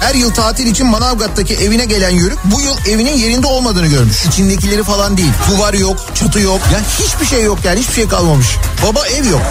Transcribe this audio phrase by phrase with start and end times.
[0.00, 4.24] Her yıl tatil için Manavgat'taki evine gelen Yörük bu yıl evinin yerinde olmadığını görmüş.
[4.24, 5.32] İçindekileri falan değil.
[5.50, 6.60] Duvar yok, çatı yok.
[6.72, 8.46] Ya hiçbir şey yok yani hiçbir şey kalmamış.
[8.86, 9.42] Baba ev yok.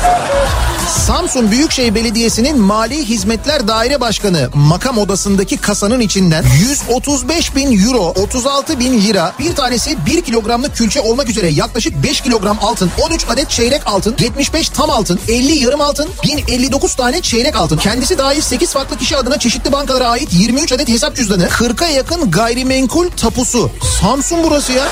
[0.88, 8.80] Samsun Büyükşehir Belediyesi'nin Mali Hizmetler Daire Başkanı makam odasındaki kasanın içinden 135 bin euro, 36
[8.80, 13.50] bin lira, bir tanesi 1 kilogramlık külçe olmak üzere yaklaşık 5 kilogram altın, 13 adet
[13.50, 17.78] çeyrek altın, 75 tam altın, 50 yarım altın, 1059 tane çeyrek altın.
[17.78, 22.32] Kendisi dahil 8 farklı kişi adına çeşitli bankalara ait 23 adet hesap cüzdanı, 40'a yakın
[22.32, 23.72] gayrimenkul tapusu.
[24.02, 24.88] Samsun burası ya.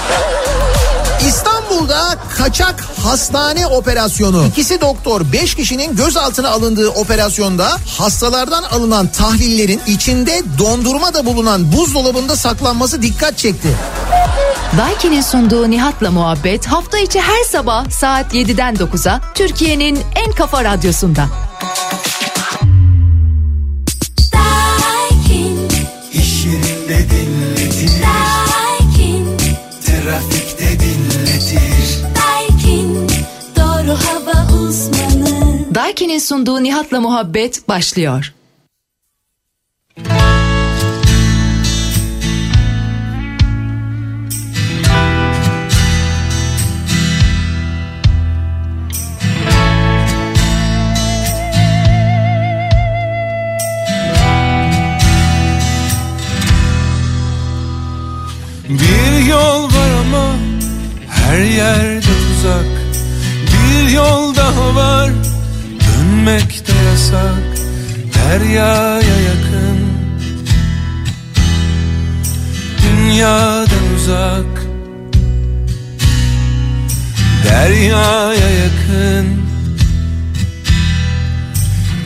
[1.28, 4.46] İstanbul'da kaçak hastane operasyonu.
[4.46, 12.36] İkisi doktor 5 kişinin gözaltına alındığı operasyonda hastalardan alınan tahlillerin içinde dondurma da bulunan buzdolabında
[12.36, 13.68] saklanması dikkat çekti.
[14.78, 21.26] Daiki'nin sunduğu Nihat'la muhabbet hafta içi her sabah saat 7'den 9'a Türkiye'nin en kafa radyosunda.
[35.76, 38.34] Daiki'nin sunduğu Nihat'la muhabbet başlıyor.
[58.70, 60.35] Bir yol var ama
[61.10, 62.65] her yerde tuzak.
[63.48, 65.34] Bir yol daha var
[66.25, 67.44] dönmek de yasak.
[68.16, 69.79] Deryaya yakın
[72.84, 74.66] dünyadan uzak.
[77.44, 79.41] Deryaya yakın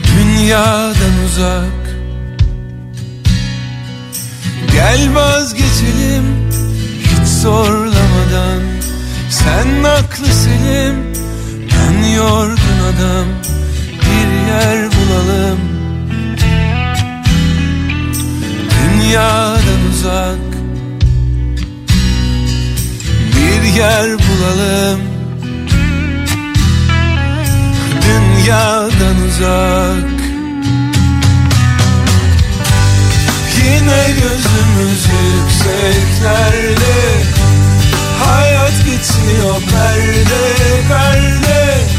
[0.07, 1.79] dünyadan uzak.
[4.71, 6.49] Gel vazgeçelim
[7.03, 8.61] hiç zorlamadan
[9.29, 10.95] Sen aklı selim
[11.71, 13.25] ben yorgun adam
[14.49, 15.59] yer bulalım.
[18.71, 20.49] Dünyadan uzak
[23.35, 24.99] Bir yer bulalım.
[28.01, 30.09] Dünyadan uzak.
[33.57, 36.97] Yine gözümüz yükseklerde.
[38.23, 40.43] Hayat geçiyor perde
[40.89, 41.98] perde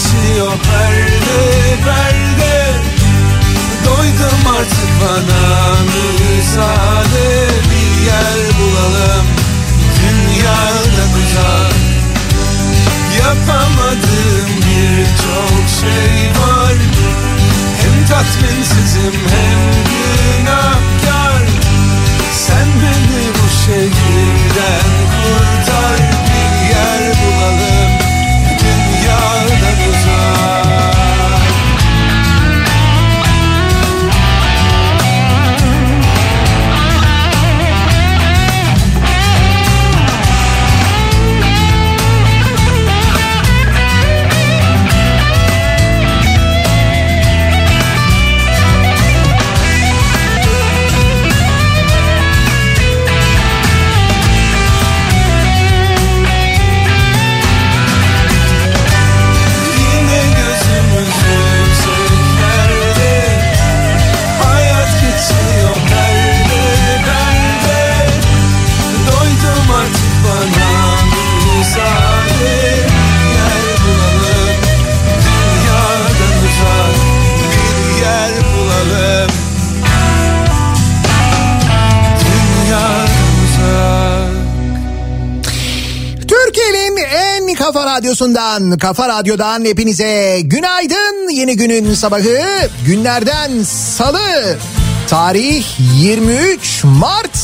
[0.00, 2.72] geçiyor perde perde
[3.84, 7.48] Doydum artık bana müsaade.
[7.70, 9.26] Bir yer bulalım
[9.96, 11.80] dünyadan uzak
[13.18, 16.74] Yapamadığım birçok şey var.
[17.80, 20.89] Hem tatminsizim hem günah.
[88.20, 91.28] Radyosu'ndan, Kafa Radyo'dan hepinize günaydın.
[91.28, 92.38] Yeni günün sabahı
[92.86, 94.56] günlerden salı.
[95.08, 95.64] Tarih
[95.98, 97.36] 23 Mart.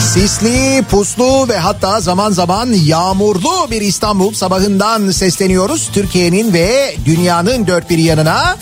[0.00, 5.90] Sisli, puslu ve hatta zaman zaman yağmurlu bir İstanbul sabahından sesleniyoruz.
[5.92, 8.56] Türkiye'nin ve dünyanın dört bir yanına.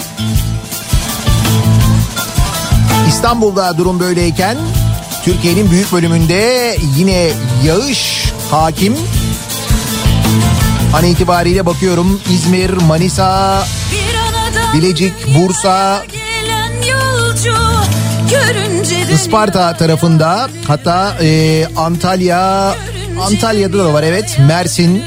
[3.08, 4.56] İstanbul'da durum böyleyken
[5.24, 7.30] Türkiye'nin büyük bölümünde yine
[7.66, 8.13] yağış
[8.54, 8.96] hakim.
[10.94, 13.62] An itibariyle bakıyorum İzmir, Manisa,
[14.74, 16.04] Bilecik, Bursa,
[19.14, 22.74] Isparta tarafında hatta e, Antalya,
[23.20, 25.02] Antalya'da da var evet Mersin.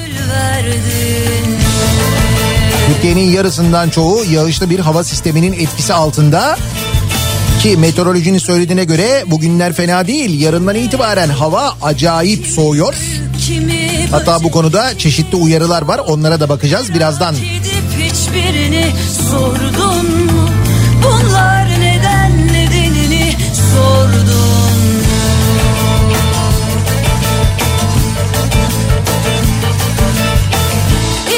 [2.87, 6.57] Türkiye'nin yarısından çoğu yağışlı bir hava sisteminin etkisi altında.
[7.61, 10.41] Ki meteorolojinin söylediğine göre bugünler fena değil.
[10.41, 12.95] Yarından itibaren hava acayip soğuyor.
[14.11, 15.99] Hatta bu konuda çeşitli uyarılar var.
[16.07, 17.35] Onlara da bakacağız birazdan.
[17.99, 18.85] Hiçbirini
[19.31, 20.49] sordun mu?
[21.03, 23.35] Bunlar neden nedenini
[23.73, 24.27] sordun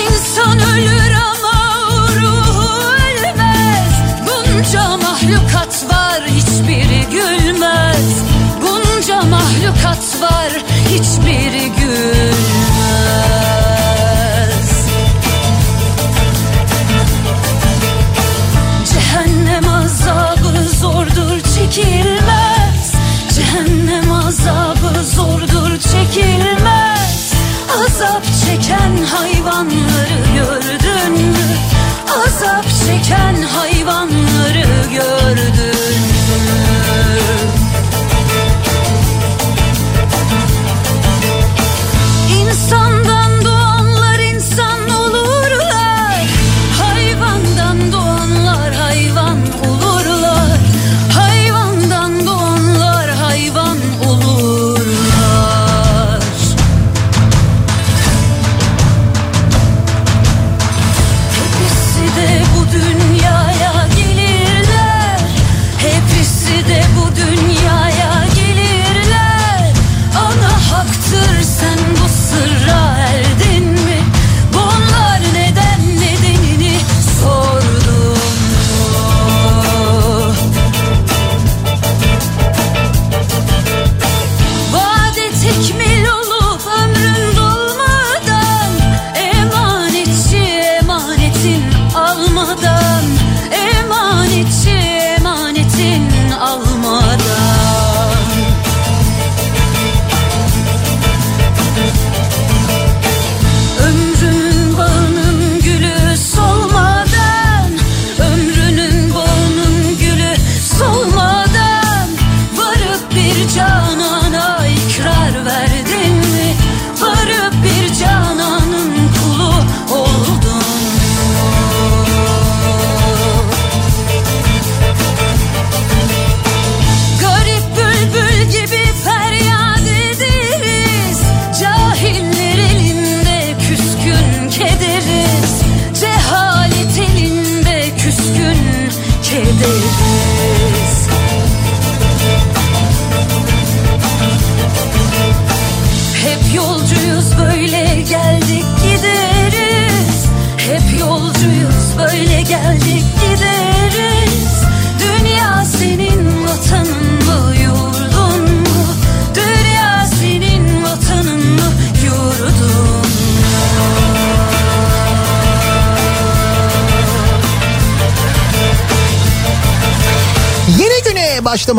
[0.03, 3.93] İnsan ölür ama ruhu ölmez.
[4.27, 8.23] Bunca mahlukat var hiçbiri gülmez.
[8.61, 10.51] Bunca mahlukat var
[10.89, 12.39] hiçbiri gülmez.
[18.85, 22.93] Cehennem azabı zordur çekilmez.
[23.35, 27.33] Cehennem azabı zordur çekilmez.
[27.85, 31.47] Azap çeken hayvanları gördün mü?
[32.25, 35.78] Azap çeken hayvanları gördün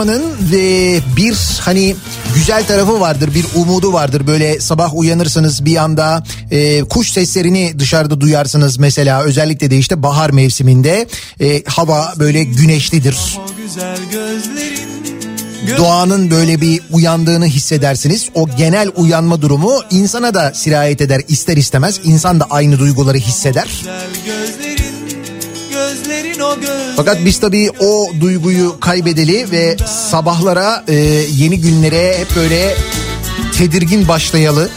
[0.00, 1.96] başlamanın e, bir hani
[2.34, 4.26] güzel tarafı vardır, bir umudu vardır.
[4.26, 9.22] Böyle sabah uyanırsınız bir anda e, kuş seslerini dışarıda duyarsınız mesela.
[9.22, 11.06] Özellikle de işte bahar mevsiminde
[11.40, 13.16] e, hava böyle güneşlidir.
[15.78, 18.28] Doğanın böyle bir uyandığını hissedersiniz.
[18.34, 22.00] O genel uyanma durumu insana da sirayet eder ister istemez.
[22.04, 23.68] İnsan da aynı duyguları hisseder.
[24.24, 24.79] güzel
[26.96, 30.94] Fakat biz tabii o duyguyu kaybedeli ve sabahlara e,
[31.36, 32.74] yeni günlere hep böyle
[33.58, 34.68] tedirgin başlayalı.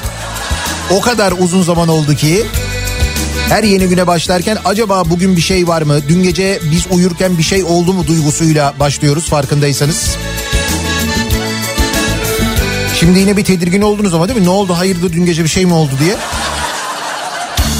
[0.91, 2.45] O kadar uzun zaman oldu ki
[3.49, 5.99] her yeni güne başlarken acaba bugün bir şey var mı?
[6.07, 10.15] Dün gece biz uyurken bir şey oldu mu duygusuyla başlıyoruz farkındaysanız.
[12.99, 14.45] Şimdi yine bir tedirgin oldunuz ama değil mi?
[14.45, 16.15] Ne oldu hayırdır dün gece bir şey mi oldu diye.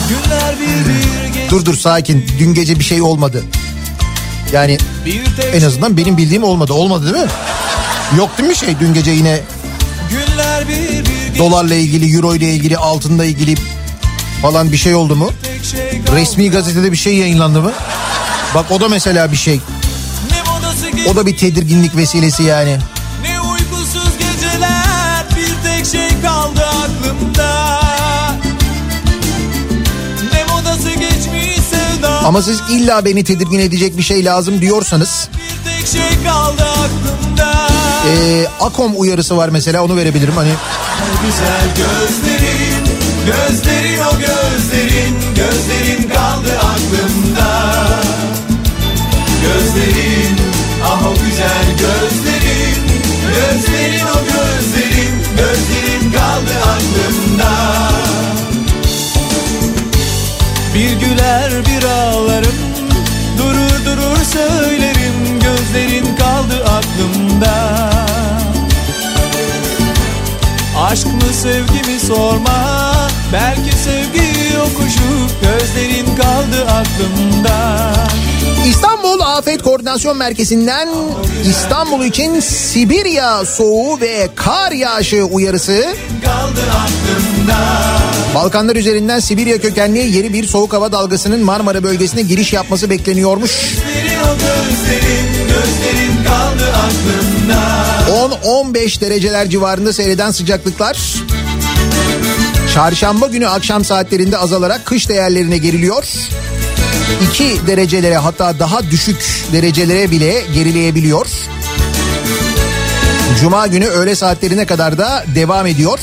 [0.09, 1.22] Günler bir.
[1.49, 3.43] Dur dur sakin dün gece bir şey olmadı.
[4.53, 4.77] Yani
[5.53, 6.73] en azından benim bildiğim olmadı.
[6.73, 7.31] Olmadı değil mi?
[8.17, 9.39] Yok değil mi şey dün gece yine
[11.37, 13.55] dolarla ilgili, euro ile ilgili, altınla ilgili
[14.41, 15.31] falan bir şey oldu mu?
[15.71, 16.01] Şey.
[16.15, 17.71] Resmi gazetede bir şey yayınlandı mı?
[18.55, 19.59] Bak o da mesela bir şey.
[21.11, 22.77] O da bir tedirginlik vesilesi yani.
[32.25, 35.29] Ama siz illa beni tedirgin edecek bir şey lazım diyorsanız
[35.91, 36.01] şey
[38.07, 40.33] eee Akom uyarısı var mesela onu verebilirim.
[40.35, 40.49] Hani
[41.25, 42.83] Güzel gözlerin
[43.25, 47.73] Gözlerin o gözlerin Gözlerin kaldı aklımda.
[49.41, 50.37] Gözlerin
[50.85, 52.77] Ah o güzel gözlerin
[53.35, 57.92] Gözlerin o gözlerin Gözlerin kaldı aklımda
[60.75, 62.55] Bir güler bir ağlarım.
[63.37, 67.93] Durur durur söylerim Gözlerin kaldı aklımda.
[70.77, 72.83] Aşk mı sevgi mi sorma
[73.33, 77.93] Belki sevgi yokuşu Gözlerin kaldı aklımda
[78.67, 80.89] İstanbul Afet Koordinasyon Merkezi'nden
[81.49, 85.85] İstanbul için Sibirya soğuğu ve kar yağışı uyarısı.
[88.35, 93.51] Balkanlar üzerinden Sibirya kökenli yeni bir soğuk hava dalgasının Marmara bölgesine giriş yapması bekleniyormuş.
[93.51, 97.63] Gözlerin o gözlerin Gözlerin kaldı aklımda
[98.73, 100.97] 10-15 dereceler civarında seyreden sıcaklıklar
[102.73, 106.03] çarşamba günü akşam saatlerinde azalarak kış değerlerine geriliyor.
[107.21, 111.27] 2 derecelere hatta daha düşük derecelere bile gerileyebiliyor.
[113.41, 115.99] Cuma günü öğle saatlerine kadar da devam ediyor.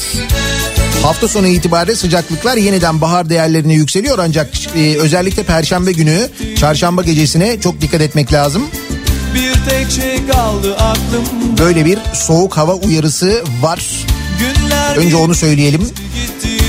[1.02, 7.60] Hafta sonu itibariyle sıcaklıklar yeniden bahar değerlerine yükseliyor ancak e, özellikle perşembe günü çarşamba gecesine
[7.60, 8.62] çok dikkat etmek lazım.
[9.34, 14.06] Bir tek şey kaldı aklımda Böyle bir soğuk hava uyarısı var.
[14.38, 15.80] Günler Önce onu söyleyelim.
[15.80, 16.64] gitti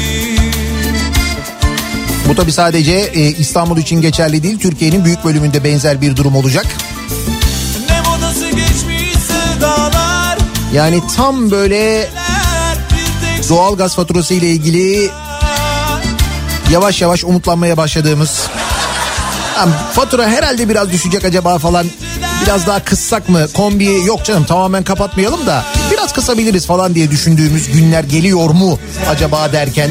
[2.31, 4.59] Bu tabi sadece e, İstanbul için geçerli değil.
[4.59, 6.65] Türkiye'nin büyük bölümünde benzer bir durum olacak.
[10.73, 12.09] Yani tam böyle
[13.49, 15.09] doğal gaz faturası ile ilgili
[16.71, 18.47] yavaş yavaş umutlanmaya başladığımız.
[19.57, 21.85] Yani fatura herhalde biraz düşecek acaba falan.
[22.43, 23.47] Biraz daha kıssak mı?
[23.53, 29.53] Kombi yok canım tamamen kapatmayalım da biraz kısabiliriz falan diye düşündüğümüz günler geliyor mu acaba
[29.53, 29.89] derken.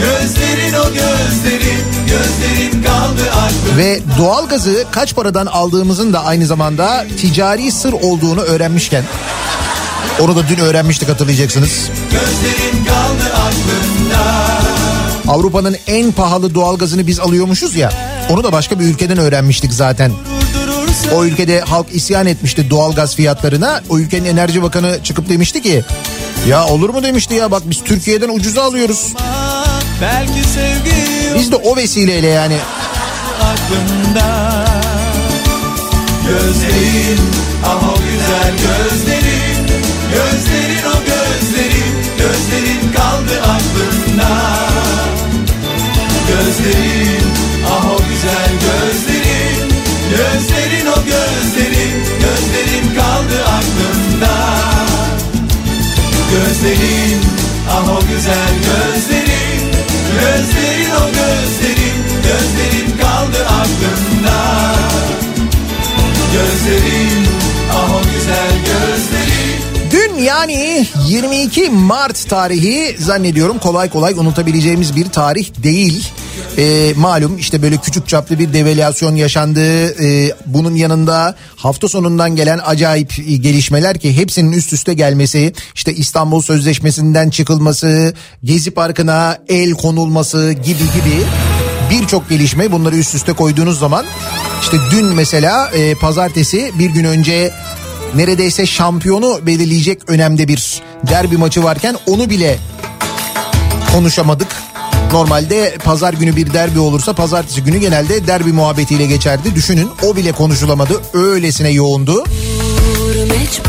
[0.00, 7.72] Gözlerin o gözlerin Gözlerin kaldı aklımda Ve doğalgazı kaç paradan aldığımızın da aynı zamanda ticari
[7.72, 9.04] sır olduğunu öğrenmişken
[10.20, 11.88] onu da dün öğrenmiştik hatırlayacaksınız.
[12.10, 14.24] Gözlerin kaldı aklımda
[15.28, 17.92] Avrupa'nın en pahalı doğalgazını biz alıyormuşuz ya.
[18.30, 20.12] Onu da başka bir ülkeden öğrenmiştik zaten.
[21.14, 23.82] O ülkede halk isyan etmişti doğalgaz fiyatlarına.
[23.88, 25.84] O ülkenin enerji bakanı çıkıp demişti ki
[26.48, 29.12] ya olur mu demişti ya bak biz Türkiye'den ucuza alıyoruz.
[30.00, 32.56] Belki sevgi Biz de o vesileyle yani.
[33.42, 34.64] aklımda.
[36.28, 37.20] Gözlerin
[37.66, 39.66] ah o güzel gözlerin.
[40.14, 41.94] Gözlerin o gözlerin.
[42.18, 44.30] Gözlerin kaldı aklımda.
[46.28, 47.22] Gözlerin
[47.68, 49.70] ah o güzel gözlerin.
[50.10, 51.94] Gözlerin o gözlerin.
[52.20, 54.34] Gözlerin kaldı aklımda.
[56.30, 57.20] Gözlerin
[57.70, 59.23] ah o güzel gözlerin
[60.20, 64.40] Gözlerin o gözlerin Gözlerin kaldı aklımda
[66.32, 67.26] Gözlerin
[67.72, 69.34] ah o güzel gözlerin
[69.90, 76.08] Dün yani 22 Mart tarihi zannediyorum kolay kolay unutabileceğimiz bir tarih değil.
[76.58, 79.88] Ee, malum işte böyle küçük çaplı bir devalüasyon yaşandı.
[80.04, 86.42] Ee, bunun yanında hafta sonundan gelen acayip gelişmeler ki hepsinin üst üste gelmesi, işte İstanbul
[86.42, 91.24] Sözleşmesi'nden çıkılması, Gezi Parkı'na el konulması gibi gibi
[91.90, 94.06] birçok gelişme bunları üst üste koyduğunuz zaman
[94.62, 97.52] işte dün mesela e, pazartesi bir gün önce
[98.14, 102.58] neredeyse şampiyonu belirleyecek önemde bir derbi maçı varken onu bile
[103.92, 104.48] konuşamadık.
[105.12, 109.54] Normalde pazar günü bir derbi olursa pazartesi günü genelde derbi muhabbetiyle geçerdi.
[109.54, 111.00] Düşünün o bile konuşulamadı.
[111.12, 112.24] Öylesine yoğundu.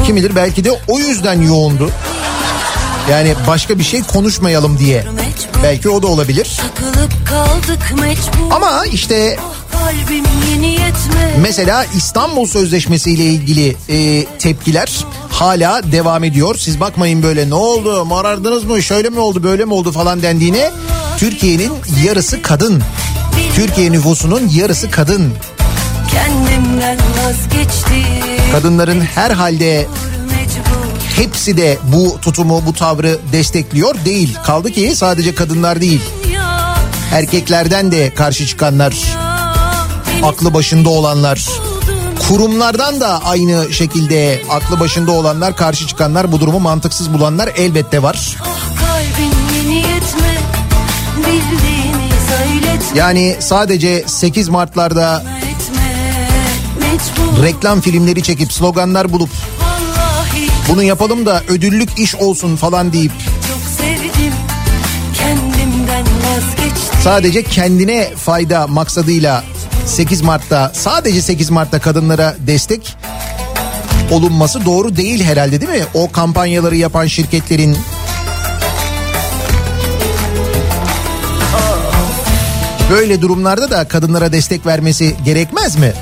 [0.05, 1.91] Kim bilir belki de o yüzden yoğundu.
[3.11, 5.05] Yani başka bir şey konuşmayalım diye.
[5.63, 6.59] Belki o da olabilir.
[8.51, 9.37] Ama işte
[11.41, 16.55] Mesela İstanbul Sözleşmesi ile ilgili e, tepkiler hala devam ediyor.
[16.59, 20.71] Siz bakmayın böyle ne oldu morardınız mı şöyle mi oldu böyle mi oldu falan dendiğine
[21.17, 21.73] Türkiye'nin
[22.05, 22.83] yarısı kadın.
[23.55, 25.33] Türkiye nüfusunun yarısı kadın.
[28.51, 29.87] Kadınların her halde
[30.29, 34.37] Mecbur hepsi de bu tutumu bu tavrı destekliyor değil.
[34.45, 36.01] Kaldı ki sadece kadınlar değil
[37.11, 38.95] erkeklerden de karşı çıkanlar
[40.23, 41.49] aklı başında olanlar
[42.27, 48.37] kurumlardan da aynı şekilde aklı başında olanlar karşı çıkanlar bu durumu mantıksız bulanlar elbette var.
[52.95, 55.23] Yani sadece 8 Mart'larda
[57.43, 59.29] reklam filmleri çekip sloganlar bulup
[60.69, 63.11] bunu yapalım da ödüllük iş olsun falan deyip
[67.03, 69.43] sadece kendine fayda maksadıyla
[69.85, 72.97] 8 Mart'ta sadece 8 Mart'ta kadınlara destek
[74.11, 75.85] olunması doğru değil herhalde değil mi?
[75.93, 77.77] O kampanyaları yapan şirketlerin
[82.89, 85.93] böyle durumlarda da kadınlara destek vermesi gerekmez mi?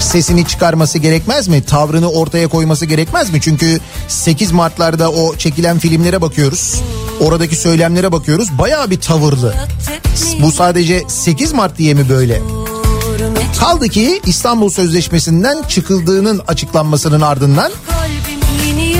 [0.00, 1.62] Sesini çıkarması gerekmez mi?
[1.62, 3.40] Tavrını ortaya koyması gerekmez mi?
[3.40, 6.82] Çünkü 8 Mart'larda o çekilen filmlere bakıyoruz.
[7.20, 8.58] Oradaki söylemlere bakıyoruz.
[8.58, 9.54] Bayağı bir tavırlı.
[10.42, 12.42] Bu sadece 8 Mart diye mi böyle?
[13.60, 17.72] Kaldı ki İstanbul Sözleşmesi'nden çıkıldığının açıklanmasının ardından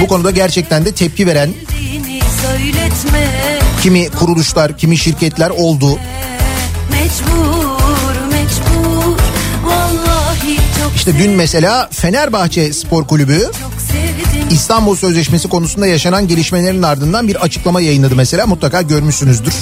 [0.01, 1.51] bu konuda gerçekten de tepki veren
[3.83, 5.99] kimi kuruluşlar, kimi şirketler oldu.
[11.07, 13.51] İşte dün mesela Fenerbahçe Spor Kulübü
[14.51, 19.55] İstanbul Sözleşmesi konusunda yaşanan gelişmelerin ardından bir açıklama yayınladı mesela mutlaka görmüşsünüzdür.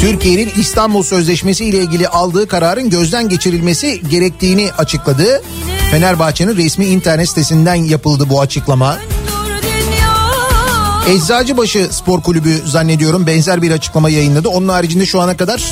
[0.00, 5.42] Türkiye'nin İstanbul Sözleşmesi ile ilgili aldığı kararın gözden geçirilmesi gerektiğini açıkladı.
[5.90, 8.98] Fenerbahçe'nin resmi internet sitesinden yapıldı bu açıklama.
[11.08, 14.48] Eczacıbaşı Spor Kulübü zannediyorum benzer bir açıklama yayınladı.
[14.48, 15.62] Onun haricinde şu ana kadar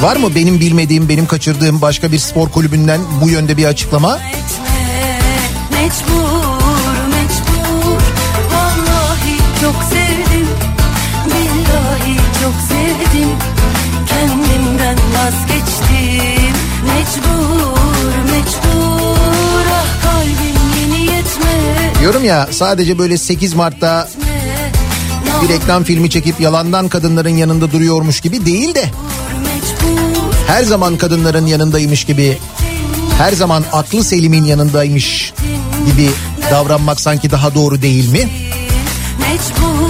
[0.00, 4.14] var mı benim bilmediğim, benim kaçırdığım başka bir spor kulübünden bu yönde bir açıklama?
[4.14, 5.18] etme
[5.72, 8.00] Mecbur mecbur.
[8.54, 10.46] Vallahi çok sevdim
[11.26, 13.28] Billahi çok sevdim.
[14.08, 16.54] Kendimden vazgeçtim.
[16.86, 19.66] Mecbur mecbur.
[19.72, 22.00] Ah kalbim yeni yetme.
[22.00, 24.08] Diyorum ya sadece böyle 8 Mart'ta
[25.42, 28.84] bir reklam filmi çekip yalandan kadınların yanında duruyormuş gibi değil de
[30.48, 32.38] her zaman kadınların yanındaymış gibi
[33.18, 35.34] her zaman aklı selimin yanındaymış
[35.86, 36.10] gibi
[36.50, 38.28] davranmak sanki daha doğru değil mi?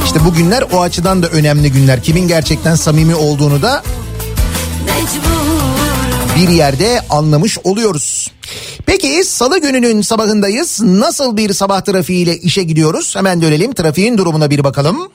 [0.05, 2.03] İşte bu günler o açıdan da önemli günler.
[2.03, 3.83] Kimin gerçekten samimi olduğunu da
[6.37, 8.31] bir yerde anlamış oluyoruz.
[8.87, 10.81] Peki salı gününün sabahındayız.
[10.83, 13.17] Nasıl bir sabah trafiğiyle işe gidiyoruz?
[13.17, 15.09] Hemen dönelim trafiğin durumuna bir bakalım.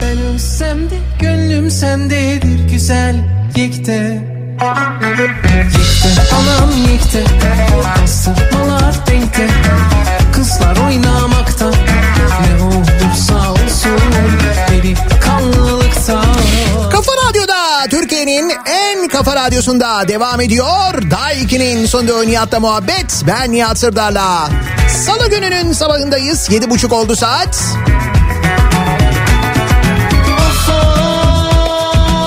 [0.00, 3.16] Ben ölsem de gönlüm sendedir güzel
[3.56, 4.34] yekte.
[5.14, 7.24] Yekte anam yekte
[8.06, 9.46] Sırtmalar denkte
[10.32, 14.00] Kızlar oynamakta Ne olursa olsun
[14.70, 14.94] Deli
[19.14, 21.10] kafa radyosunda devam ediyor.
[21.10, 23.22] Daha 2'nin sonunda Nihat'la muhabbet.
[23.26, 24.48] Ben Nihat Sırdar'la.
[25.06, 26.50] Salı gününün sabahındayız.
[26.50, 27.62] Yedi buçuk oldu saat.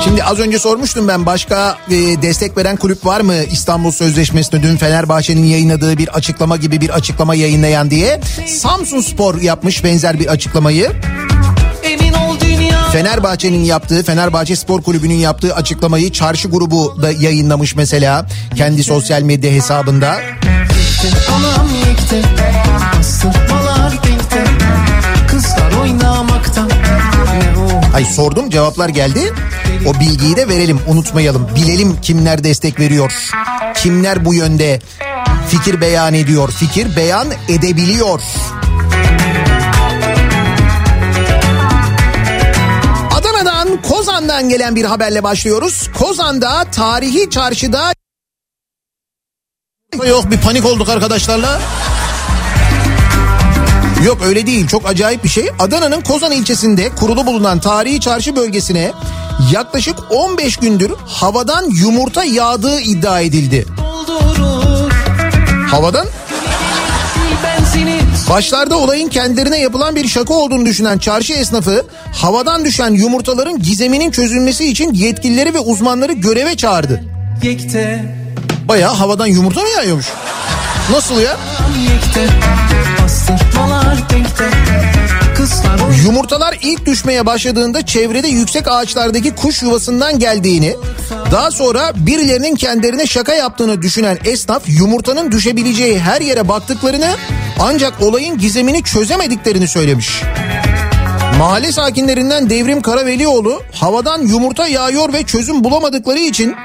[0.03, 4.77] Şimdi az önce sormuştum ben başka e, destek veren kulüp var mı İstanbul Sözleşmesi'ne dün
[4.77, 8.21] Fenerbahçe'nin yayınladığı bir açıklama gibi bir açıklama yayınlayan diye.
[8.47, 10.91] Samsun Spor yapmış benzer bir açıklamayı.
[12.97, 19.51] Fenerbahçe'nin yaptığı, Fenerbahçe Spor Kulübü'nün yaptığı açıklamayı Çarşı grubu da yayınlamış mesela kendi sosyal medya
[19.51, 20.19] hesabında.
[21.29, 21.67] Anam
[23.01, 23.93] Sırtmalar
[25.27, 25.71] Kızlar
[27.93, 29.33] Ay sordum cevaplar geldi.
[29.85, 31.47] O bilgiyi de verelim, unutmayalım.
[31.55, 33.31] Bilelim kimler destek veriyor.
[33.75, 34.79] Kimler bu yönde
[35.49, 38.21] fikir beyan ediyor, fikir beyan edebiliyor.
[44.07, 45.89] Kozan'dan gelen bir haberle başlıyoruz.
[45.97, 47.91] Kozan'da tarihi çarşıda
[50.07, 51.61] Yok bir panik olduk arkadaşlarla.
[54.05, 55.49] Yok öyle değil çok acayip bir şey.
[55.59, 58.91] Adana'nın Kozan ilçesinde kurulu bulunan tarihi çarşı bölgesine
[59.53, 63.65] yaklaşık 15 gündür havadan yumurta yağdığı iddia edildi.
[65.71, 66.07] Havadan
[68.29, 74.65] Başlarda olayın kendilerine yapılan bir şaka olduğunu düşünen çarşı esnafı havadan düşen yumurtaların gizeminin çözülmesi
[74.69, 77.03] için yetkilileri ve uzmanları göreve çağırdı.
[78.67, 80.05] Bayağı havadan yumurta mı yağıyormuş?
[80.91, 81.37] Nasıl ya?
[86.05, 90.75] Yumurtalar ilk düşmeye başladığında çevrede yüksek ağaçlardaki kuş yuvasından geldiğini,
[91.31, 97.15] daha sonra birilerinin kendilerine şaka yaptığını düşünen esnaf yumurtanın düşebileceği her yere baktıklarını
[97.59, 100.23] ancak olayın gizemini çözemediklerini söylemiş.
[101.39, 106.55] Mahalle sakinlerinden Devrim Karavelioğlu havadan yumurta yağıyor ve çözüm bulamadıkları için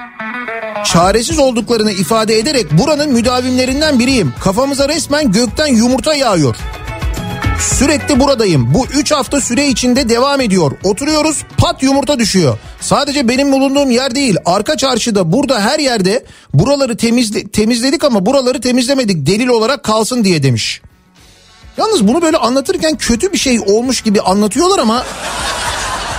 [0.84, 4.32] çaresiz olduklarını ifade ederek buranın müdavimlerinden biriyim.
[4.40, 6.56] Kafamıza resmen gökten yumurta yağıyor.
[7.62, 8.74] Sürekli buradayım.
[8.74, 10.72] Bu 3 hafta süre içinde devam ediyor.
[10.84, 12.58] Oturuyoruz pat yumurta düşüyor.
[12.80, 14.36] Sadece benim bulunduğum yer değil.
[14.44, 19.26] Arka çarşıda burada her yerde buraları temizle, temizledik ama buraları temizlemedik.
[19.26, 20.82] Delil olarak kalsın diye demiş.
[21.76, 25.04] Yalnız bunu böyle anlatırken kötü bir şey olmuş gibi anlatıyorlar ama...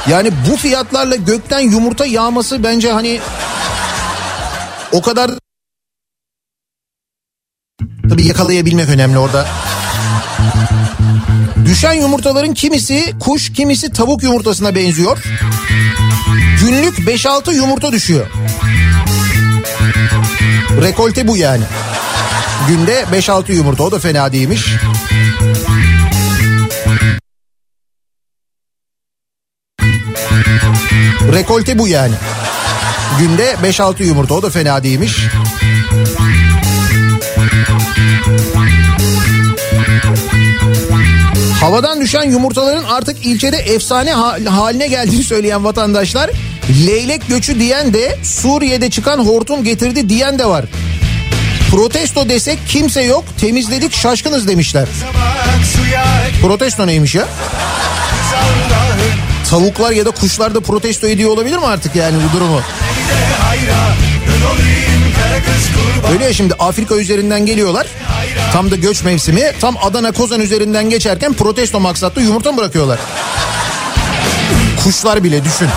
[0.09, 3.19] Yani bu fiyatlarla gökten yumurta yağması bence hani...
[4.91, 5.31] O kadar...
[8.09, 9.47] Tabii yakalayabilmek önemli orada.
[11.65, 15.23] Düşen yumurtaların kimisi kuş kimisi tavuk yumurtasına benziyor.
[16.61, 18.27] Günlük 5-6 yumurta düşüyor.
[20.81, 21.63] Rekolte bu yani.
[22.67, 24.67] Günde 5-6 yumurta o da fena değilmiş.
[31.33, 32.13] Rekolte bu yani.
[33.19, 35.17] Günde 5-6 yumurta o da fena değilmiş.
[41.61, 46.29] Havadan düşen yumurtaların artık ilçede efsane ha- haline geldiğini söyleyen vatandaşlar
[46.87, 50.65] leylek göçü diyen de Suriye'de çıkan hortum getirdi diyen de var.
[51.71, 54.87] Protesto desek kimse yok temizledik şaşkınız demişler.
[56.41, 57.27] Protesto neymiş ya?
[59.49, 62.61] Tavuklar ya da kuşlar da protesto ediyor olabilir mi artık yani bu durumu?
[66.13, 67.87] Öyle ya şimdi Afrika üzerinden geliyorlar.
[68.53, 69.51] Tam da göç mevsimi.
[69.59, 72.99] Tam Adana Kozan üzerinden geçerken protesto maksatlı yumurta mı bırakıyorlar?
[74.83, 75.69] Kuşlar bile düşün.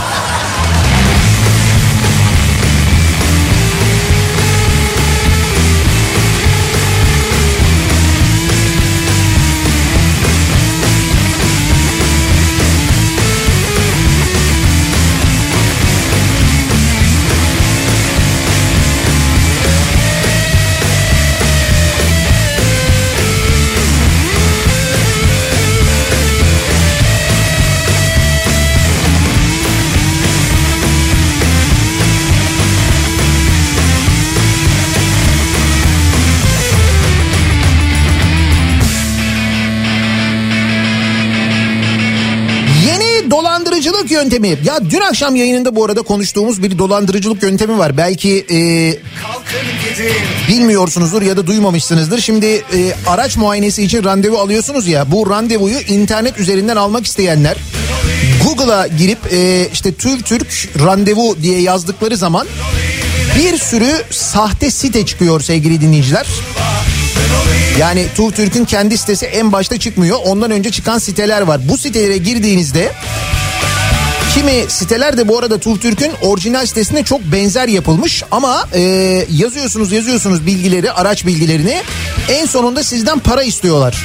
[44.26, 44.58] Yöntemi.
[44.64, 47.96] Ya dün akşam yayınında bu arada konuştuğumuz bir dolandırıcılık yöntemi var.
[47.96, 48.58] Belki e,
[50.48, 52.20] bilmiyorsunuzdur ya da duymamışsınızdır.
[52.20, 55.12] Şimdi e, araç muayenesi için randevu alıyorsunuz ya.
[55.12, 57.56] Bu randevuyu internet üzerinden almak isteyenler
[58.44, 62.46] Google'a girip e, işte TÜV Türk randevu diye yazdıkları zaman
[63.38, 66.26] bir sürü sahte site çıkıyor sevgili dinleyiciler.
[67.78, 70.18] Yani TÜV Türk'ün kendi sitesi en başta çıkmıyor.
[70.24, 71.60] Ondan önce çıkan siteler var.
[71.68, 72.92] Bu sitelere girdiğinizde
[74.36, 78.80] kimi siteler de bu arada TÜV Türk'ün orijinal sitesine çok benzer yapılmış ama e,
[79.30, 81.82] yazıyorsunuz yazıyorsunuz bilgileri araç bilgilerini
[82.28, 84.04] en sonunda sizden para istiyorlar.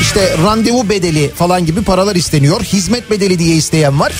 [0.00, 2.60] İşte randevu bedeli falan gibi paralar isteniyor.
[2.60, 4.12] Hizmet bedeli diye isteyen var.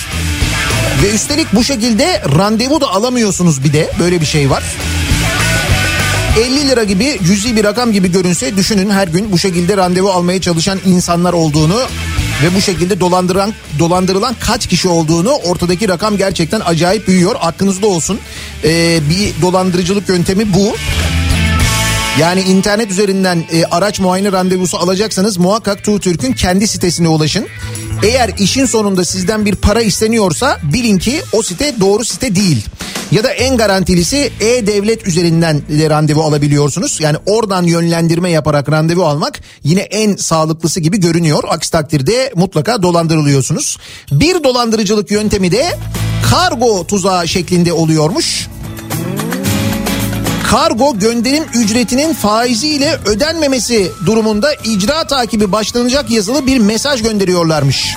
[1.03, 4.63] Ve üstelik bu şekilde randevu da alamıyorsunuz bir de böyle bir şey var.
[6.39, 10.41] 50 lira gibi cüzi bir rakam gibi görünse düşünün her gün bu şekilde randevu almaya
[10.41, 11.81] çalışan insanlar olduğunu
[12.43, 17.35] ve bu şekilde dolandıran dolandırılan kaç kişi olduğunu ortadaki rakam gerçekten acayip büyüyor.
[17.41, 18.19] Aklınızda olsun.
[18.63, 20.75] Ee, bir dolandırıcılık yöntemi bu.
[22.19, 27.47] Yani internet üzerinden e, araç muayene randevusu alacaksanız muhakkak TÜV Türk'ün kendi sitesine ulaşın.
[28.03, 32.65] Eğer işin sonunda sizden bir para isteniyorsa bilin ki o site doğru site değil.
[33.15, 36.97] Ya da en garantilisi E-Devlet üzerinden de randevu alabiliyorsunuz.
[37.01, 41.43] Yani oradan yönlendirme yaparak randevu almak yine en sağlıklısı gibi görünüyor.
[41.49, 43.77] Aksi takdirde mutlaka dolandırılıyorsunuz.
[44.11, 45.65] Bir dolandırıcılık yöntemi de
[46.29, 48.47] kargo tuzağı şeklinde oluyormuş.
[50.49, 57.95] Kargo gönderim ücretinin faiziyle ödenmemesi durumunda icra takibi başlanacak yazılı bir mesaj gönderiyorlarmış.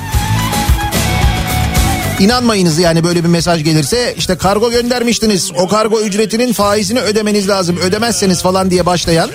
[2.20, 7.76] İnanmayınız yani böyle bir mesaj gelirse işte kargo göndermiştiniz o kargo ücretinin faizini ödemeniz lazım
[7.76, 9.30] ödemezseniz falan diye başlayan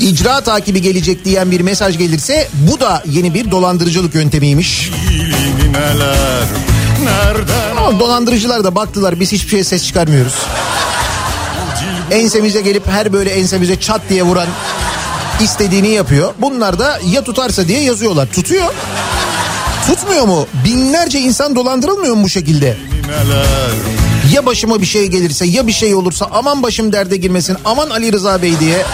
[0.00, 4.90] icra takibi gelecek diyen bir mesaj gelirse bu da yeni bir dolandırıcılık yöntemiymiş.
[7.78, 10.34] Ama dolandırıcılar da baktılar biz hiçbir şeye ses çıkarmıyoruz.
[12.10, 14.48] Ensemize gelip her böyle ensemize çat diye vuran
[15.40, 16.34] istediğini yapıyor.
[16.38, 18.26] Bunlar da ya tutarsa diye yazıyorlar.
[18.32, 18.74] Tutuyor.
[19.86, 20.46] Tutmuyor mu?
[20.64, 22.76] Binlerce insan dolandırılmıyor mu bu şekilde?
[24.32, 28.12] Ya başıma bir şey gelirse ya bir şey olursa aman başım derde girmesin aman Ali
[28.12, 28.84] Rıza Bey diye.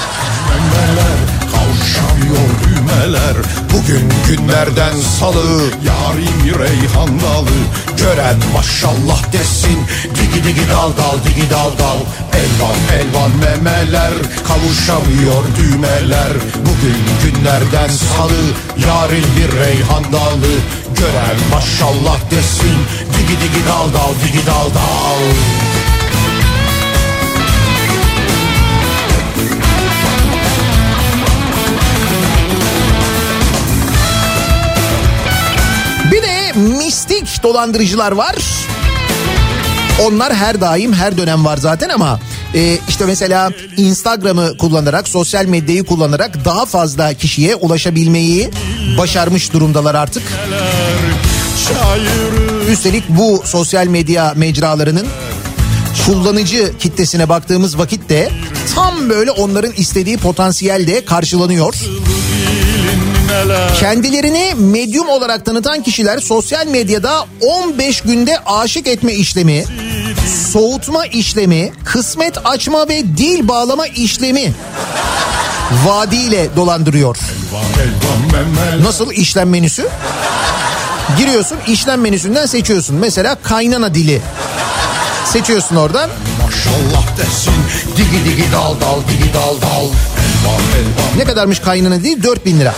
[2.90, 3.36] Düğmeler
[3.72, 7.56] bugün günlerden salı yarim reyhan dalı.
[7.96, 9.78] Gören maşallah desin
[10.14, 12.00] digi digi dal dal digi dal dal.
[12.40, 14.12] Elvan elvan memeler
[14.48, 16.32] kavuşamıyor düğmeler.
[16.56, 18.42] Bugün günlerden salı
[18.86, 20.52] yarim bir reyhan dalı.
[20.98, 22.78] Gören maşallah desin
[23.12, 25.69] digi digi dal dal digi dal dal
[37.20, 38.36] mistik dolandırıcılar var.
[40.02, 42.20] Onlar her daim her dönem var zaten ama
[42.54, 48.50] e, işte mesela Instagram'ı kullanarak sosyal medyayı kullanarak daha fazla kişiye ulaşabilmeyi
[48.98, 50.22] başarmış durumdalar artık.
[52.70, 55.06] Üstelik bu sosyal medya mecralarının
[56.06, 58.30] kullanıcı kitlesine baktığımız vakitte
[58.74, 61.74] tam böyle onların istediği potansiyelde karşılanıyor.
[63.80, 69.64] Kendilerini medyum olarak tanıtan kişiler sosyal medyada 15 günde aşık etme işlemi,
[70.52, 74.52] soğutma işlemi, kısmet açma ve dil bağlama işlemi
[75.86, 77.16] vaadiyle dolandırıyor.
[78.82, 79.88] Nasıl işlem menüsü?
[81.18, 82.96] Giriyorsun işlem menüsünden seçiyorsun.
[82.96, 84.22] Mesela kaynana dili.
[85.24, 86.10] Seçiyorsun oradan.
[86.42, 87.54] Maşallah desin
[87.96, 92.22] digi digi dal dal digi dal dal Elvan elvan Ne kadarmış kaynana dili?
[92.22, 92.74] 4000 lira.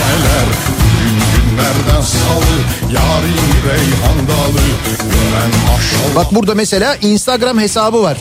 [0.00, 2.56] Neler Bugün günlerden salı
[2.94, 4.64] Yarim reyhan dalı
[4.98, 8.16] Gören maşallah Bak burada mesela Instagram hesabı var.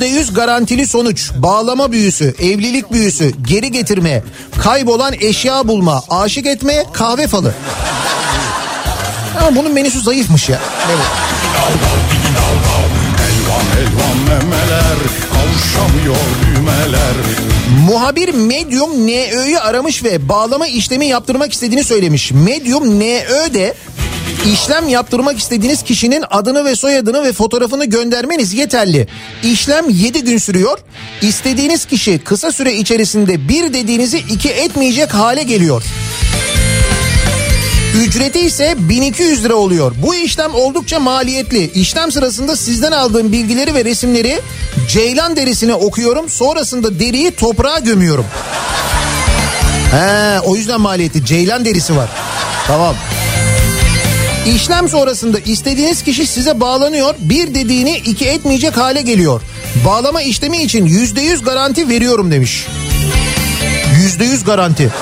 [0.00, 4.22] %100 garantili sonuç, bağlama büyüsü, evlilik büyüsü, geri getirme,
[4.62, 7.54] kaybolan eşya bulma, aşık etme, kahve falı.
[9.40, 10.58] Ama bunun menüsü zayıfmış ya.
[13.26, 14.98] Elvan elvan memeler
[15.32, 16.16] Kavuşamıyor
[16.66, 17.14] düğmeler
[17.86, 22.32] Muhabir Medium NÖ'yü aramış ve bağlama işlemi yaptırmak istediğini söylemiş.
[22.32, 23.74] Medium NÖ de
[24.52, 29.08] işlem yaptırmak istediğiniz kişinin adını ve soyadını ve fotoğrafını göndermeniz yeterli.
[29.44, 30.78] İşlem 7 gün sürüyor.
[31.22, 35.82] İstediğiniz kişi kısa süre içerisinde bir dediğinizi iki etmeyecek hale geliyor.
[38.04, 39.92] Ücreti ise 1200 lira oluyor.
[40.02, 41.70] Bu işlem oldukça maliyetli.
[41.74, 44.40] İşlem sırasında sizden aldığım bilgileri ve resimleri
[44.88, 46.30] ceylan derisine okuyorum.
[46.30, 48.26] Sonrasında deriyi toprağa gömüyorum.
[49.90, 51.24] He, o yüzden maliyetli.
[51.24, 52.08] Ceylan derisi var.
[52.66, 52.94] Tamam.
[54.46, 57.14] İşlem sonrasında istediğiniz kişi size bağlanıyor.
[57.18, 59.40] Bir dediğini iki etmeyecek hale geliyor.
[59.84, 62.66] Bağlama işlemi için yüzde yüz garanti veriyorum demiş.
[64.02, 64.92] Yüzde yüz garanti.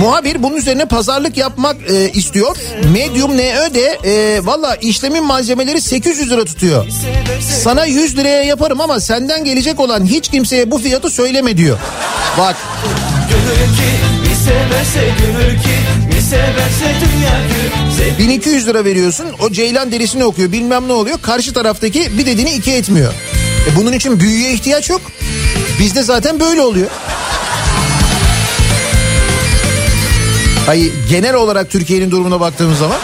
[0.00, 2.56] Muhabir bunun üzerine pazarlık yapmak e, istiyor.
[2.92, 6.86] Medium NÖ de e, valla işlemin malzemeleri 800 lira tutuyor.
[7.62, 11.78] Sana 100 liraya yaparım ama senden gelecek olan hiç kimseye bu fiyatı söyleme diyor.
[12.38, 12.56] Bak
[13.76, 15.76] ki bir severse gönül ki
[16.10, 21.18] bir severse dünya gül 1200 lira veriyorsun o ceylan derisini okuyor bilmem ne oluyor.
[21.22, 23.12] Karşı taraftaki bir dediğini iki etmiyor.
[23.72, 25.00] E bunun için büyüye ihtiyaç yok.
[25.80, 26.90] Bizde zaten böyle oluyor.
[30.66, 32.98] Hayır genel olarak Türkiye'nin durumuna baktığımız zaman.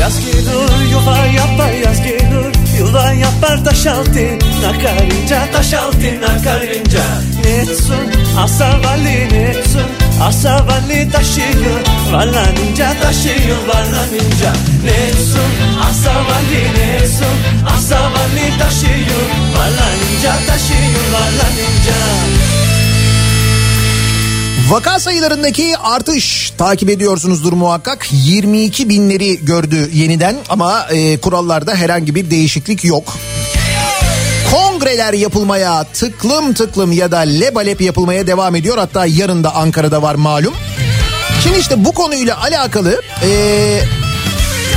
[0.00, 2.54] Yaz gelir yuva yapar yaz gelir.
[2.78, 7.04] Yuva yapar taş altın Akarınca taş altın akarınca
[7.44, 9.88] Netsun asavalli netsun
[10.22, 11.80] Asavalli taşıyor.
[12.12, 14.52] Varlanınca taşıyor varlanınca.
[14.84, 15.50] Netsun
[15.90, 17.36] asavalli netsun
[17.76, 19.26] Asavalli taşıyor.
[19.56, 21.94] Varlanınca taşıyor varlanınca
[24.68, 28.06] Vaka sayılarındaki artış takip ediyorsunuzdur muhakkak.
[28.12, 33.16] 22 binleri gördü yeniden ama e, kurallarda herhangi bir değişiklik yok.
[34.50, 38.78] Kongreler yapılmaya tıklım tıklım ya da lebalep yapılmaya devam ediyor.
[38.78, 40.54] Hatta yarın da Ankara'da var malum.
[41.42, 43.80] Şimdi işte bu konuyla alakalı e,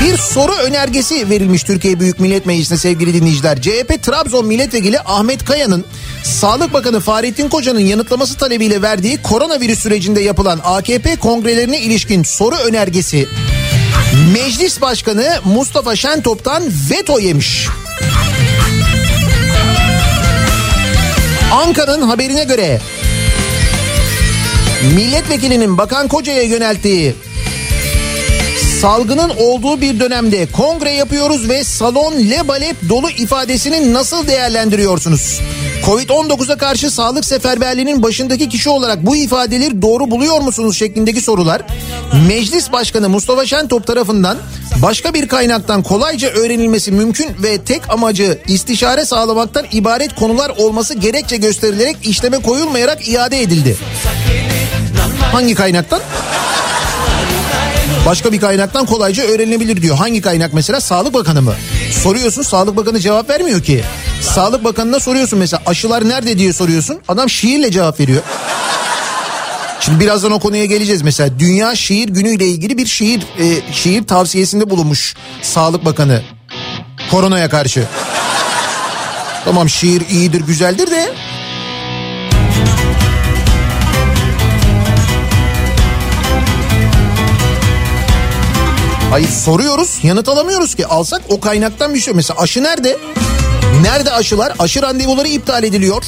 [0.01, 3.61] bir soru önergesi verilmiş Türkiye Büyük Millet Meclisi'ne sevgili dinleyiciler.
[3.61, 5.85] CHP Trabzon Milletvekili Ahmet Kaya'nın
[6.27, 13.27] Sağlık Bakanı Fahrettin Koca'nın yanıtlaması talebiyle verdiği koronavirüs sürecinde yapılan AKP kongrelerine ilişkin soru önergesi
[14.33, 17.67] Meclis Başkanı Mustafa Şentop'tan veto yemiş.
[21.51, 22.81] Anka'nın haberine göre
[24.95, 27.15] milletvekilinin Bakan Koca'ya yönelttiği
[28.81, 35.41] salgının olduğu bir dönemde kongre yapıyoruz ve salon lebalep dolu ifadesini nasıl değerlendiriyorsunuz?
[35.85, 41.61] Covid-19'a karşı sağlık seferberliğinin başındaki kişi olarak bu ifadeleri doğru buluyor musunuz şeklindeki sorular
[42.27, 44.37] Meclis Başkanı Mustafa Şentop tarafından
[44.81, 51.37] başka bir kaynaktan kolayca öğrenilmesi mümkün ve tek amacı istişare sağlamaktan ibaret konular olması gerekçe
[51.37, 53.77] gösterilerek işleme koyulmayarak iade edildi.
[55.31, 56.01] Hangi kaynaktan?
[58.07, 59.97] Başka bir kaynaktan kolayca öğrenilebilir diyor.
[59.97, 60.81] Hangi kaynak mesela?
[60.81, 61.53] Sağlık Bakanı mı?
[62.03, 63.83] Soruyorsun Sağlık Bakanı cevap vermiyor ki.
[64.21, 66.99] Sağlık Bakanı'na soruyorsun mesela aşılar nerede diye soruyorsun.
[67.07, 68.21] Adam şiirle cevap veriyor.
[69.79, 71.39] Şimdi birazdan o konuya geleceğiz mesela.
[71.39, 76.21] Dünya Şiir Günü ile ilgili bir şiir e, şiir tavsiyesinde bulunmuş Sağlık Bakanı.
[77.11, 77.83] Koronaya karşı.
[79.45, 81.13] Tamam şiir iyidir güzeldir de
[89.09, 92.13] Hayır soruyoruz yanıt alamıyoruz ki alsak o kaynaktan bir şey.
[92.13, 92.97] Mesela aşı nerede?
[93.81, 94.53] Nerede aşılar?
[94.59, 96.03] Aşı randevuları iptal ediliyor.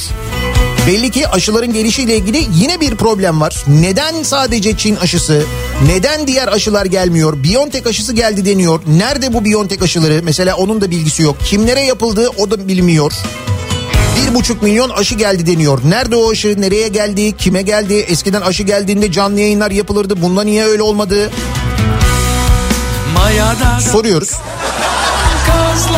[0.86, 3.64] Belli ki aşıların gelişiyle ilgili yine bir problem var.
[3.68, 5.42] Neden sadece Çin aşısı?
[5.86, 7.42] Neden diğer aşılar gelmiyor?
[7.42, 8.80] Biontech aşısı geldi deniyor.
[8.86, 10.20] Nerede bu Biontech aşıları?
[10.24, 11.36] Mesela onun da bilgisi yok.
[11.44, 13.12] Kimlere yapıldığı o da bilinmiyor.
[14.16, 15.80] Bir buçuk milyon aşı geldi deniyor.
[15.84, 16.60] Nerede o aşı?
[16.60, 17.36] Nereye geldi?
[17.36, 17.94] Kime geldi?
[17.94, 20.22] Eskiden aşı geldiğinde canlı yayınlar yapılırdı.
[20.22, 21.30] Bunda niye öyle olmadı?
[23.80, 24.30] Soruyoruz.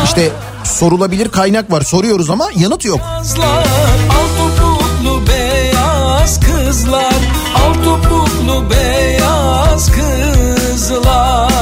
[0.04, 0.32] İşte
[0.64, 3.00] sorulabilir kaynak var soruyoruz ama yanıt yok.
[3.18, 3.66] Kızlar,
[4.10, 7.14] al topuklu beyaz kızlar,
[7.54, 11.52] al topuklu beyaz kızlar.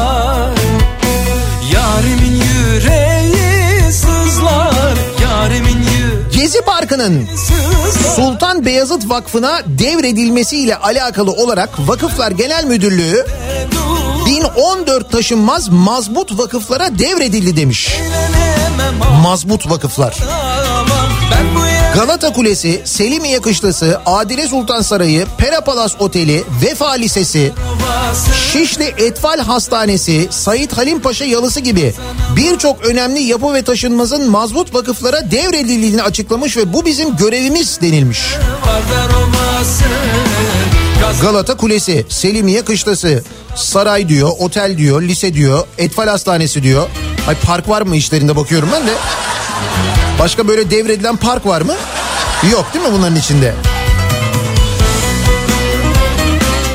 [1.73, 7.29] Yarimin yüreği sızlar, yarimin yüreği Gezi Parkı'nın.
[8.17, 13.27] Sultan Beyazıt Vakfı'na devredilmesiyle alakalı olarak Vakıflar Genel Müdürlüğü
[14.41, 17.97] 1014 taşınmaz mazbut vakıflara devredildi demiş.
[19.23, 20.17] Mazbut vakıflar.
[21.95, 27.53] Galata Kulesi, Selimiye Kışlası, Adile Sultan Sarayı, Pera Palas Oteli, Vefa Lisesi.
[28.53, 31.95] Şişli Etfal Hastanesi, Sayit Halim Paşa Yalısı gibi
[32.37, 38.21] birçok önemli yapı ve taşınmazın mazbut vakıflara devredildiğini açıklamış ve bu bizim görevimiz denilmiş.
[39.61, 39.81] Gaz
[41.23, 43.25] Galata Kulesi, Selimiye Kışlası,
[43.57, 46.89] saray diyor, otel diyor, lise diyor, Etfal Hastanesi diyor.
[47.29, 48.93] Ay park var mı işlerinde bakıyorum ben de.
[50.19, 51.75] Başka böyle devredilen park var mı?
[52.53, 53.55] Yok değil mi bunların içinde?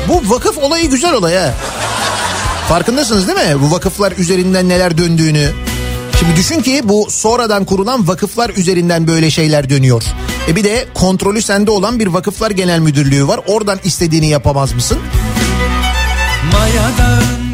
[0.08, 1.54] Bu vakıf olayı güzel olay ha.
[2.68, 3.62] Farkındasınız değil mi?
[3.62, 5.50] Bu vakıflar üzerinden neler döndüğünü.
[6.18, 10.02] Şimdi düşün ki bu sonradan kurulan vakıflar üzerinden böyle şeyler dönüyor.
[10.48, 13.40] E bir de kontrolü sende olan bir vakıflar genel müdürlüğü var.
[13.46, 14.98] Oradan istediğini yapamaz mısın?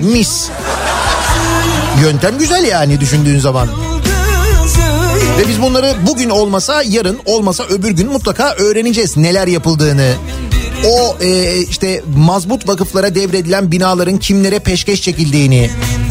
[0.03, 0.49] Mis.
[2.03, 3.69] Yöntem güzel yani düşündüğün zaman.
[5.39, 10.13] Ve biz bunları bugün olmasa yarın olmasa öbür gün mutlaka öğreneceğiz neler yapıldığını.
[10.87, 15.71] O e, işte mazbut vakıflara devredilen binaların kimlere peşkeş çekildiğini.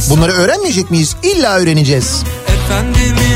[0.09, 1.15] Bunları öğrenmeyecek miyiz?
[1.23, 2.23] İlla öğreneceğiz.
[2.47, 3.30] Efendimin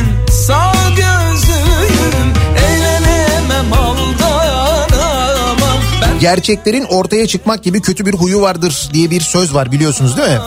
[6.19, 10.39] Gerçeklerin ortaya çıkmak gibi kötü bir huyu vardır diye bir söz var biliyorsunuz değil mi?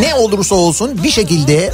[0.00, 1.72] Ne olursa olsun bir şekilde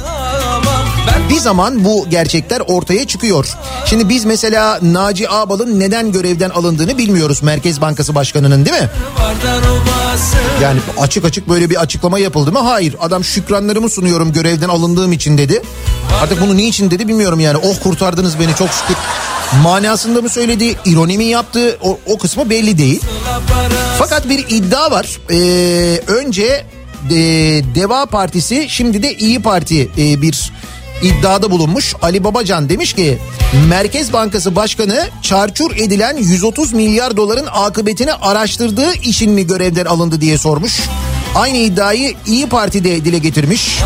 [1.29, 3.47] bir zaman bu gerçekler ortaya çıkıyor.
[3.85, 8.89] Şimdi biz mesela Naci Ağbal'ın neden görevden alındığını bilmiyoruz Merkez Bankası Başkanı'nın değil mi?
[10.61, 12.59] Yani açık açık böyle bir açıklama yapıldı mı?
[12.59, 12.95] Hayır.
[12.99, 15.61] Adam şükranlarımı sunuyorum görevden alındığım için dedi.
[16.21, 17.57] Artık bunu niçin dedi bilmiyorum yani.
[17.57, 18.95] Oh kurtardınız beni çok şükür.
[19.63, 23.01] Manasında mı söyledi, ironi mi yaptı o, o kısmı belli değil.
[23.97, 25.17] Fakat bir iddia var.
[25.31, 26.65] Ee, önce
[27.09, 27.15] e,
[27.75, 30.51] Deva Partisi şimdi de İyi Parti e, bir
[31.01, 31.95] iddiada bulunmuş.
[32.01, 33.17] Ali Babacan demiş ki
[33.69, 40.37] Merkez Bankası Başkanı çarçur edilen 130 milyar doların akıbetini araştırdığı için mi görevden alındı diye
[40.37, 40.79] sormuş.
[41.35, 43.79] Aynı iddiayı İyi Parti'de dile getirmiş.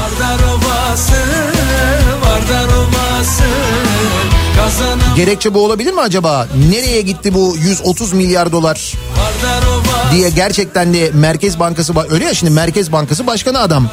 [0.51, 1.20] Ovası,
[5.15, 6.47] Gerekçe bu olabilir mi acaba?
[6.69, 8.93] Nereye gitti bu 130 milyar dolar
[10.11, 13.89] diye gerçekten de Merkez Bankası ba- öyle ya şimdi Merkez Bankası başkanı adam.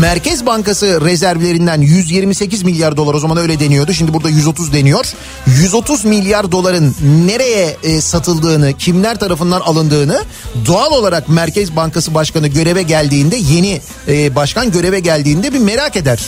[0.00, 3.92] Merkez Bankası rezervlerinden 128 milyar dolar o zaman öyle deniyordu.
[3.92, 5.04] Şimdi burada 130 deniyor.
[5.46, 6.94] 130 milyar doların
[7.26, 10.22] nereye e, satıldığını, kimler tarafından alındığını
[10.66, 16.20] doğal olarak Merkez Bankası Başkanı göreve geldiğinde yeni e, başkan göreve geldiğinde bir merak eder.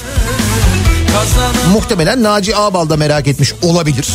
[1.73, 4.09] Muhtemelen Naci Ağbal da merak etmiş olabilir.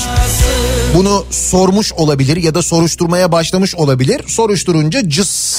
[0.95, 4.21] Bunu sormuş olabilir ya da soruşturmaya başlamış olabilir.
[4.27, 5.57] Soruşturunca cıs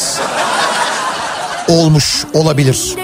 [1.69, 2.95] olmuş olabilir.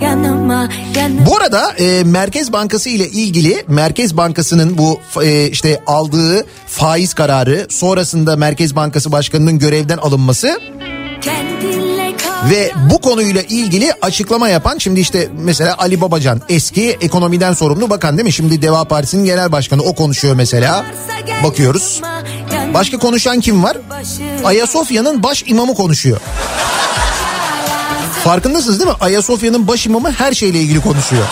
[0.00, 0.68] Yanıma
[1.26, 7.66] Bu arada e, Merkez Bankası ile ilgili Merkez Bankası'nın bu e, işte aldığı faiz kararı
[7.70, 10.60] sonrasında Merkez Bankası Başkanı'nın görevden alınması
[11.20, 11.87] Kendinle kal
[12.50, 18.16] ve bu konuyla ilgili açıklama yapan şimdi işte mesela Ali Babacan eski ekonomiden sorumlu bakan
[18.16, 18.32] değil mi?
[18.32, 20.86] Şimdi Deva Partisi'nin genel başkanı o konuşuyor mesela.
[21.44, 22.00] Bakıyoruz.
[22.74, 23.76] Başka konuşan kim var?
[24.44, 26.20] Ayasofya'nın baş imamı konuşuyor.
[28.24, 28.96] Farkındasınız değil mi?
[29.00, 31.24] Ayasofya'nın baş imamı her şeyle ilgili konuşuyor.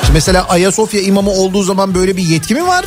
[0.00, 2.84] Şimdi mesela Ayasofya imamı olduğu zaman böyle bir yetki mi var?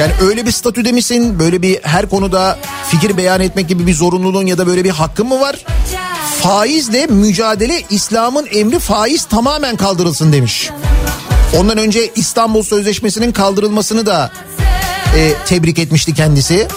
[0.00, 1.38] Yani öyle bir statüde misin?
[1.38, 5.26] Böyle bir her konuda fikir beyan etmek gibi bir zorunluluğun ya da böyle bir hakkın
[5.26, 5.56] mı var?
[6.42, 10.70] Faizle mücadele İslam'ın emri faiz tamamen kaldırılsın demiş.
[11.56, 14.32] Ondan önce İstanbul Sözleşmesi'nin kaldırılmasını da
[15.16, 16.68] e, tebrik etmişti kendisi.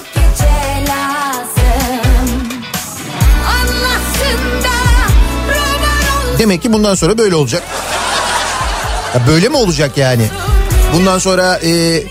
[6.39, 7.63] Demek ki bundan sonra böyle olacak.
[9.15, 10.27] Ya böyle mi olacak yani?
[10.93, 12.03] Bundan sonra e,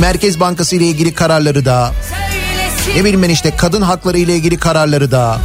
[0.00, 1.92] Merkez Bankası ile ilgili kararları da,
[2.96, 5.38] ne bileyim ben işte kadın hakları ile ilgili kararları da,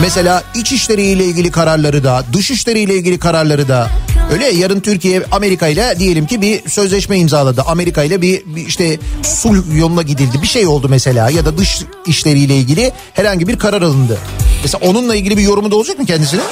[0.00, 3.90] mesela iç işleri ile ilgili kararları da, dış işleri ile ilgili kararları da.
[4.32, 7.62] Öyle ya, yarın Türkiye Amerika ile diyelim ki bir sözleşme imzaladı.
[7.62, 10.42] Amerika ile bir, bir işte sulh yoluna gidildi.
[10.42, 14.18] Bir şey oldu mesela ya da dış işleriyle ilgili herhangi bir karar alındı.
[14.62, 16.44] Mesela onunla ilgili bir yorumu da olacak mı kendisinin?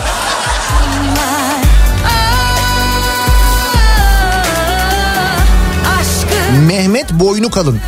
[6.58, 7.80] Mehmet Boynu Kalın.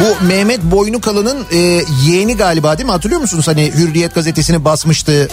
[0.00, 1.58] Bu Mehmet Boynu Kalın'ın e,
[2.06, 2.92] yeğeni galiba değil mi?
[2.92, 3.48] Hatırlıyor musunuz?
[3.48, 5.28] Hani Hürriyet gazetesini basmıştı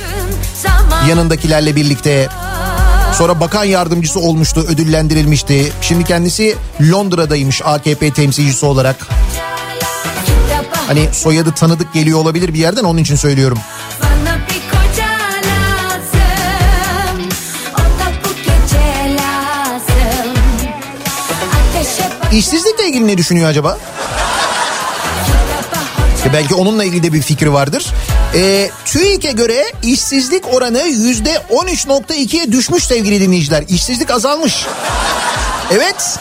[1.10, 2.28] yanındakilerle birlikte.
[3.14, 5.72] Sonra bakan yardımcısı olmuştu, ödüllendirilmişti.
[5.82, 6.56] Şimdi kendisi
[6.92, 8.96] Londra'daymış AKP temsilcisi olarak.
[10.88, 13.58] Hani soyadı tanıdık geliyor olabilir bir yerden onun için söylüyorum.
[22.34, 23.78] İşsizlikle ilgili ne düşünüyor acaba?
[26.26, 27.86] E belki onunla ilgili de bir fikri vardır.
[28.36, 33.64] E, TÜİK'e göre işsizlik oranı yüzde 13.2'ye düşmüş sevgili dinleyiciler.
[33.70, 34.66] İşsizlik azalmış.
[35.72, 36.20] Evet.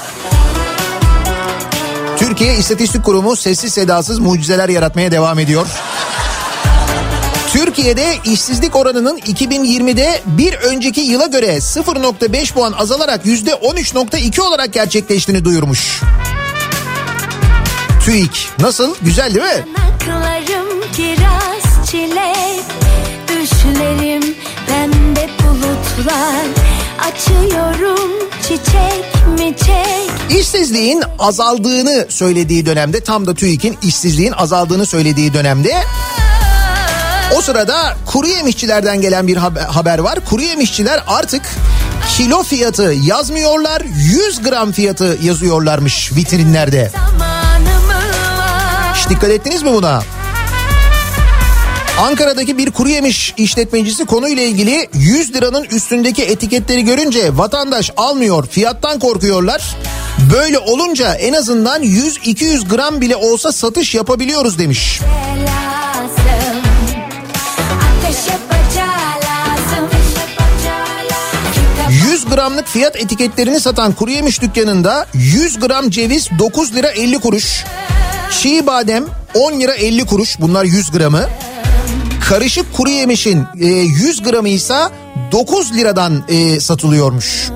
[2.18, 5.66] Türkiye İstatistik Kurumu sessiz sedasız mucizeler yaratmaya devam ediyor.
[7.54, 16.00] Türkiye'de işsizlik oranının 2020'de bir önceki yıla göre 0.5 puan azalarak %13.2 olarak gerçekleştiğini duyurmuş.
[18.04, 18.94] TÜİK nasıl?
[19.02, 19.64] Güzel değil mi?
[19.78, 22.64] Yanaklarım kiraz çilek
[23.28, 24.34] Düşlerim
[24.66, 26.46] pembe bulutlar
[26.98, 28.10] Açıyorum
[28.42, 35.74] çiçek mi çek İşsizliğin azaldığını söylediği dönemde tam da TÜİK'in işsizliğin azaldığını söylediği dönemde
[37.36, 40.18] o sırada kuru yemişçilerden gelen bir haber- var.
[40.30, 41.42] Kuru yemişçiler artık
[42.16, 46.90] kilo fiyatı yazmıyorlar 100 gram fiyatı yazıyorlarmış vitrinlerde.
[48.94, 50.02] Hiç dikkat ettiniz mi buna?
[52.00, 58.98] Ankara'daki bir kuru yemiş işletmecisi konuyla ilgili 100 liranın üstündeki etiketleri görünce vatandaş almıyor fiyattan
[58.98, 59.76] korkuyorlar.
[60.32, 65.00] Böyle olunca en azından 100-200 gram bile olsa satış yapabiliyoruz demiş.
[65.02, 65.93] lazım
[72.44, 77.64] gramlık fiyat etiketlerini satan kuru yemiş dükkanında 100 gram ceviz 9 lira 50 kuruş.
[78.30, 81.28] Çiğ badem 10 lira 50 kuruş bunlar 100 gramı.
[82.28, 84.76] Karışık kuru yemişin e, 100 gramı ise
[85.32, 87.50] 9 liradan e, satılıyormuş.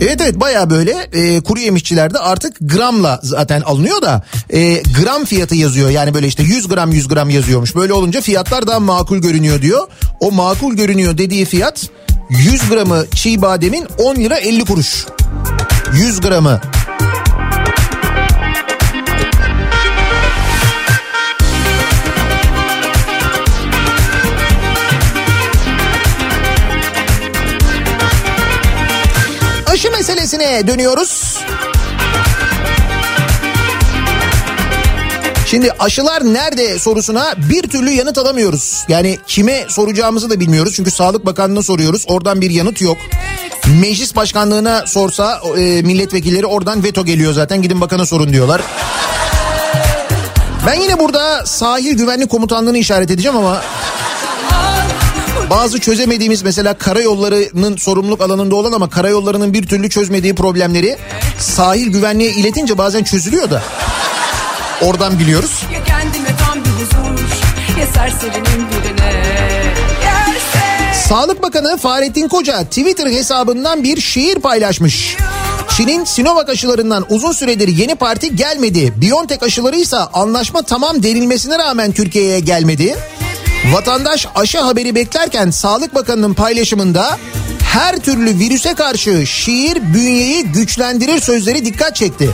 [0.00, 5.54] Evet evet baya böyle e, kuru yemişçilerde artık gramla zaten alınıyor da e, gram fiyatı
[5.54, 5.90] yazıyor.
[5.90, 7.74] Yani böyle işte 100 gram 100 gram yazıyormuş.
[7.74, 9.88] Böyle olunca fiyatlar daha makul görünüyor diyor.
[10.20, 11.90] O makul görünüyor dediği fiyat
[12.30, 15.06] 100 gramı çiğ bademin 10 lira 50 kuruş.
[15.94, 16.60] 100 gramı.
[29.66, 31.39] Aşı meselesine dönüyoruz.
[35.50, 38.84] Şimdi aşılar nerede sorusuna bir türlü yanıt alamıyoruz.
[38.88, 40.72] Yani kime soracağımızı da bilmiyoruz.
[40.76, 42.04] Çünkü Sağlık Bakanlığı'na soruyoruz.
[42.08, 42.96] Oradan bir yanıt yok.
[43.80, 47.62] Meclis başkanlığına sorsa e, milletvekilleri oradan veto geliyor zaten.
[47.62, 48.62] Gidin bakana sorun diyorlar.
[50.66, 53.62] Ben yine burada sahil güvenlik komutanlığını işaret edeceğim ama
[55.50, 60.98] bazı çözemediğimiz mesela karayollarının sorumluluk alanında olan ama karayollarının bir türlü çözmediği problemleri
[61.38, 63.62] sahil güvenliğe iletince bazen çözülüyor da.
[64.80, 65.62] Oradan biliyoruz.
[65.72, 67.20] Ya kendime tam bir huzur
[67.80, 69.12] Ya serserinin birine
[70.04, 75.16] Yerse Sağlık Bakanı Fahrettin Koca Twitter hesabından bir şiir paylaşmış.
[75.76, 78.92] Çin'in Sinovac aşılarından uzun süredir yeni parti gelmedi.
[78.96, 82.96] BioNTech aşılarıysa anlaşma tamam denilmesine rağmen Türkiye'ye gelmedi.
[83.72, 87.18] Vatandaş aşı haberi beklerken Sağlık Bakanı'nın paylaşımında
[87.62, 92.30] her türlü virüse karşı şiir bünyeyi güçlendirir sözleri dikkat çekti.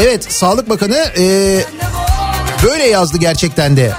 [0.00, 1.24] Evet Sağlık Bakanı e,
[2.62, 3.92] böyle yazdı gerçekten de.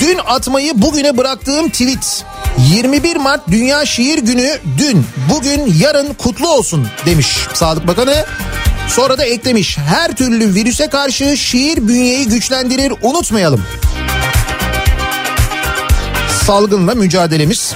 [0.00, 2.24] Dün atmayı bugüne bıraktığım tweet
[2.58, 8.24] 21 Mart Dünya Şiir Günü dün bugün yarın kutlu olsun demiş Sağlık Bakanı.
[8.88, 13.64] Sonra da eklemiş her türlü virüse karşı şiir bünyeyi güçlendirir unutmayalım.
[16.46, 17.74] Salgınla mücadelemiz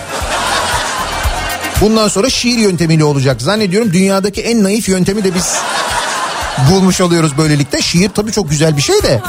[1.80, 3.42] bundan sonra şiir yöntemiyle olacak.
[3.42, 5.54] Zannediyorum dünyadaki en naif yöntemi de biz
[6.70, 7.82] bulmuş oluyoruz böylelikle.
[7.82, 9.20] Şiir tabii çok güzel bir şey de.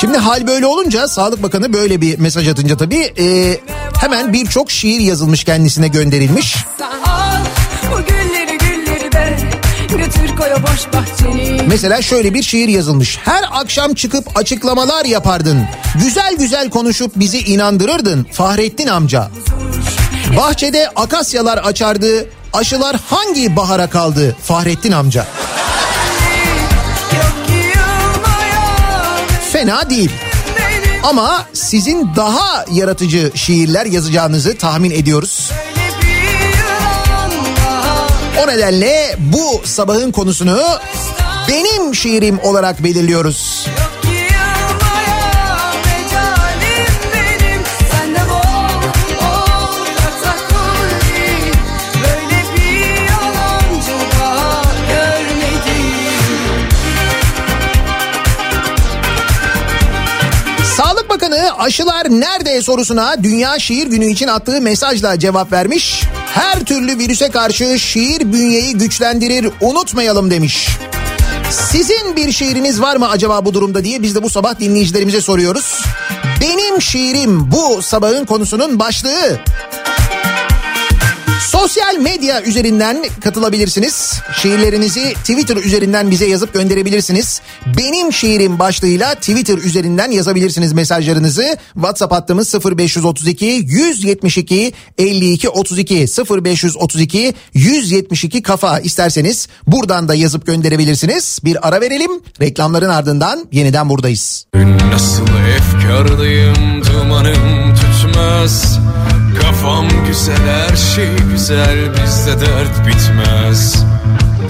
[0.00, 3.58] Şimdi hal böyle olunca Sağlık Bakanı böyle bir mesaj atınca tabii e,
[4.00, 6.56] hemen birçok şiir yazılmış kendisine gönderilmiş.
[10.92, 13.18] Bahçeni Mesela şöyle bir şiir yazılmış.
[13.24, 15.64] Her akşam çıkıp açıklamalar yapardın.
[16.02, 19.30] Güzel güzel konuşup bizi inandırırdın Fahrettin amca.
[20.36, 22.26] Bahçede akasyalar açardı.
[22.52, 25.26] Aşılar hangi bahara kaldı Fahrettin amca?
[29.52, 30.10] Fena değil.
[31.02, 35.50] Ama sizin daha yaratıcı şiirler yazacağınızı tahmin ediyoruz.
[38.44, 40.60] O nedenle bu sabahın konusunu
[41.48, 43.66] benim şiirim olarak belirliyoruz.
[43.66, 43.89] Yok
[61.60, 66.02] aşılar nerede sorusuna Dünya Şiir Günü için attığı mesajla cevap vermiş.
[66.34, 70.68] Her türlü virüse karşı şiir bünyeyi güçlendirir unutmayalım demiş.
[71.50, 75.84] Sizin bir şiiriniz var mı acaba bu durumda diye biz de bu sabah dinleyicilerimize soruyoruz.
[76.40, 79.38] Benim şiirim bu sabahın konusunun başlığı.
[81.40, 84.20] Sosyal medya üzerinden katılabilirsiniz.
[84.36, 87.40] Şiirlerinizi Twitter üzerinden bize yazıp gönderebilirsiniz.
[87.78, 91.56] Benim şiirim başlığıyla Twitter üzerinden yazabilirsiniz mesajlarınızı.
[91.74, 96.06] WhatsApp hattımız 0532 172 52 32
[96.44, 101.38] 0532 172 kafa isterseniz buradan da yazıp gönderebilirsiniz.
[101.44, 102.10] Bir ara verelim.
[102.40, 104.46] Reklamların ardından yeniden buradayız.
[104.92, 105.26] Nasıl
[105.56, 108.78] efkarlıyım dumanım tutmaz
[109.42, 113.76] Kafam güzel her şey güzel bizde dert bitmez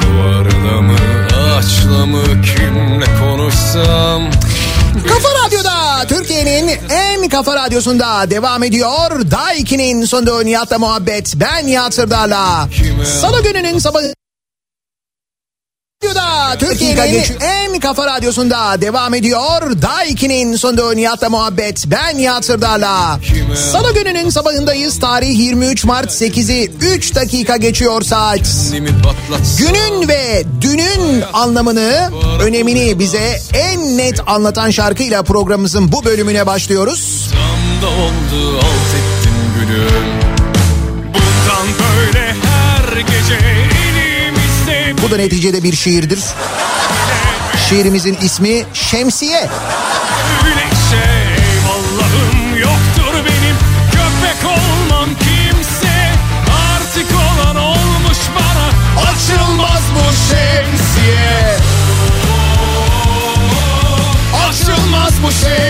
[0.02, 0.96] Duvarla mı
[1.40, 4.30] ağaçla mı kimle konuşsam
[5.08, 9.30] Kafa Radyo'da Türkiye'nin en kafa radyosunda devam ediyor.
[9.30, 11.32] Daha 2'nin sonunda Nihat'la muhabbet.
[11.36, 12.68] Ben Nihat Sırdar'la.
[13.20, 14.19] Salı gününün sabahı.
[16.10, 19.82] Radyoda Türkiye'nin en kafa radyosunda devam ediyor.
[19.82, 21.84] Daha 2'nin sonunda Nihat'la muhabbet.
[21.86, 23.20] Ben Nihat Sırdar'la.
[23.72, 24.98] Salı gününün sabahındayız.
[24.98, 28.40] Tarih 23 Mart 8'i 3 dakika geçiyor saat.
[29.58, 32.10] Günün ve dünün anlamını,
[32.42, 37.30] önemini bize en net anlatan şarkıyla programımızın bu bölümüne başlıyoruz.
[37.32, 40.06] Tam da oldu alt ettin gülüm
[41.14, 43.49] Bundan böyle her gece
[45.10, 46.18] Bu da neticede bir şiirdir.
[47.68, 49.48] Şiirimizin ismi Şemsiye.
[50.92, 53.56] Eyvallahım yoktur benim.
[53.90, 56.12] Köpek olmam kimse.
[56.74, 58.66] Artık olan olmuş bana.
[59.10, 61.56] Açılmaz bu şemsiye.
[64.48, 65.69] Açılmaz bu şemsiye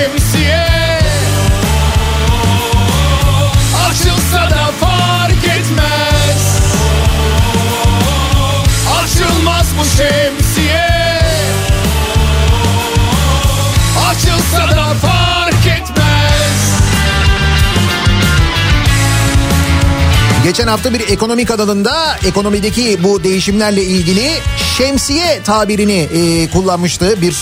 [20.50, 24.30] Geçen hafta bir ekonomi kanalında ekonomideki bu değişimlerle ilgili
[24.78, 27.36] şemsiye tabirini e, kullanmıştı bir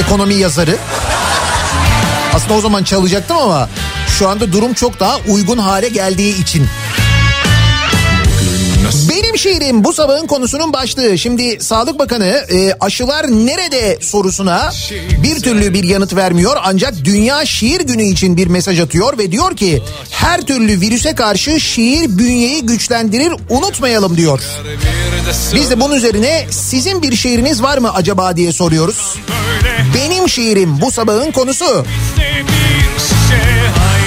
[0.00, 0.76] ekonomi yazarı.
[2.34, 3.68] Aslında o zaman çalacaktım ama
[4.18, 6.66] şu anda durum çok daha uygun hale geldiği için.
[9.22, 11.18] Benim şiirim bu sabahın konusunun başlığı.
[11.18, 14.72] Şimdi Sağlık Bakanı e, aşılar nerede sorusuna
[15.22, 16.56] bir türlü bir yanıt vermiyor.
[16.62, 21.60] Ancak Dünya Şiir Günü için bir mesaj atıyor ve diyor ki her türlü virüse karşı
[21.60, 24.40] şiir bünyeyi güçlendirir unutmayalım diyor.
[25.54, 29.16] Biz de bunun üzerine sizin bir şiiriniz var mı acaba diye soruyoruz.
[29.94, 31.84] Benim şiirim bu sabahın konusu.
[32.16, 33.99] bir şişe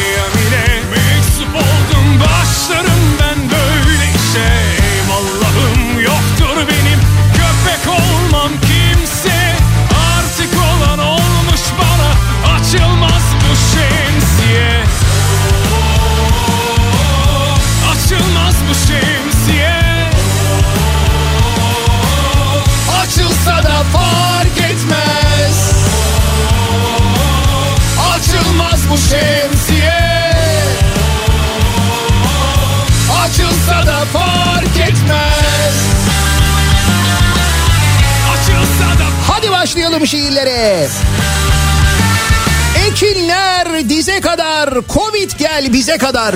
[45.74, 46.36] Bize kadar.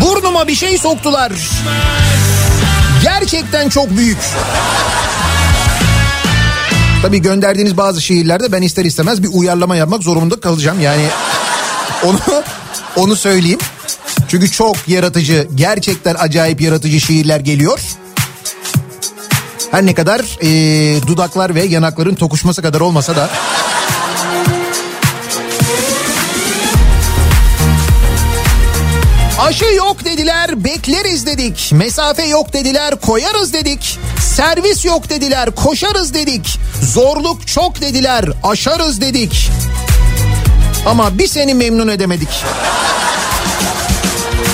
[0.00, 1.32] Burnuma bir şey soktular.
[3.02, 4.18] Gerçekten çok büyük.
[7.02, 10.80] Tabii gönderdiğiniz bazı şiirlerde ben ister istemez bir uyarlama yapmak zorunda kalacağım.
[10.80, 11.06] Yani
[12.04, 12.18] onu
[12.96, 13.58] onu söyleyeyim.
[14.28, 17.80] Çünkü çok yaratıcı, gerçekten acayip yaratıcı şiirler geliyor.
[19.70, 23.30] Her ne kadar eee, dudaklar ve yanakların tokuşması kadar olmasa da.
[29.56, 31.70] Aşı yok dediler bekleriz dedik.
[31.72, 33.98] Mesafe yok dediler koyarız dedik.
[34.20, 36.58] Servis yok dediler koşarız dedik.
[36.82, 39.50] Zorluk çok dediler aşarız dedik.
[40.86, 42.28] Ama bir seni memnun edemedik.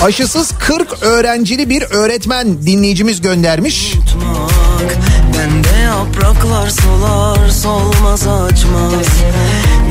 [0.03, 3.93] Aşısız 40 öğrencili bir öğretmen dinleyicimiz göndermiş.
[3.93, 4.97] unutmak
[5.37, 9.07] Bende yapraklar solar solmaz açmaz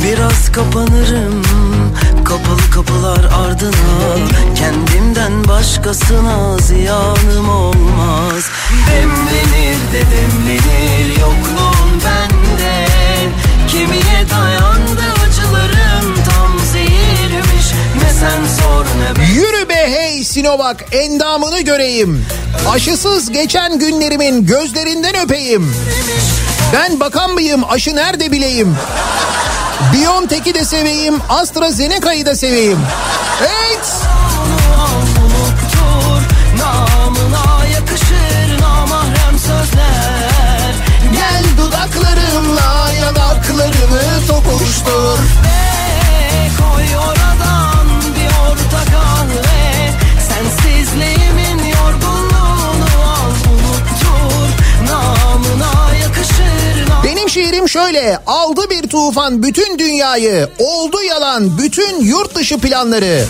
[0.05, 1.43] Biraz kapanırım
[2.33, 8.51] kapalı kapılar ardına Kendimden başkasına ziyanım olmaz.
[8.91, 12.87] Demlenir de demlenir yokluğun bende
[13.69, 17.73] Kemiğe dayandı acılarım tam zehirmiş.
[18.03, 19.35] Ne sen sor ne ben.
[19.35, 22.27] Yürü hey Sinovac endamını göreyim.
[22.71, 25.75] Aşısız geçen günlerimin gözlerinden öpeyim.
[26.73, 28.77] Ben bakan mıyım aşı nerede bileyim.
[29.93, 32.79] Biontech'i de seveyim AstraZeneca'yı da seveyim.
[33.41, 33.87] Evet.
[41.13, 45.19] Gel dudaklarımla yanaklarımı tokuştur.
[45.45, 48.93] Ve koy oradan bir orta
[57.73, 58.19] şöyle.
[58.27, 60.49] Aldı bir tufan bütün dünyayı.
[60.59, 63.25] Oldu yalan bütün yurt dışı planları.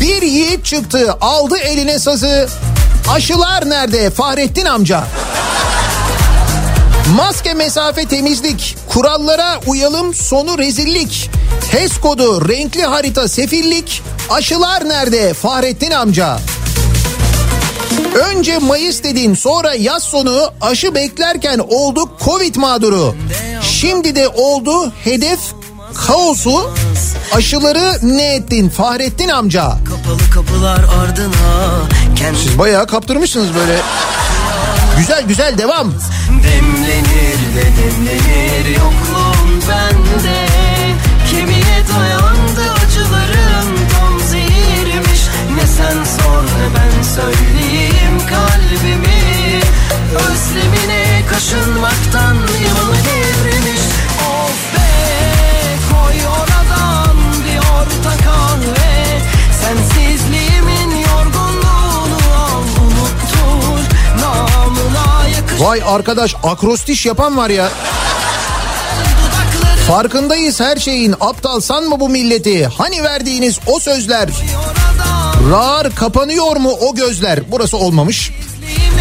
[0.00, 2.48] Bir yiğit çıktı aldı eline sazı.
[3.10, 5.04] Aşılar nerede Fahrettin amca?
[7.16, 11.30] Maske mesafe temizlik, kurallara uyalım sonu rezillik.
[11.70, 16.38] HES kodu renkli harita sefillik, aşılar nerede Fahrettin amca?
[18.14, 23.14] Önce Mayıs dedin sonra yaz sonu aşı beklerken olduk Covid mağduru.
[23.80, 25.38] Şimdi de oldu hedef
[26.06, 26.70] kaosu
[27.32, 29.62] aşıları ne ettin Fahrettin amca?
[29.68, 33.78] Kapalı kapılar ardına Kendi Bayağı kaptırmışsınız böyle.
[34.98, 35.94] Güzel güzel devam.
[36.28, 40.46] demlenir de demlenir yokluğun bende
[41.30, 45.20] Kemiğe dayandı acılarım tam zehirmiş
[45.56, 49.60] Ne sen sor ne ben söyleyeyim kalbimi
[50.14, 52.36] Özlemine kaşınmaktan
[65.60, 67.68] Vay arkadaş akrostiş yapan var ya.
[69.88, 72.66] Farkındayız her şeyin aptal sanma bu milleti.
[72.66, 74.28] Hani verdiğiniz o sözler.
[75.50, 77.40] Rar kapanıyor mu o gözler?
[77.50, 78.32] Burası olmamış.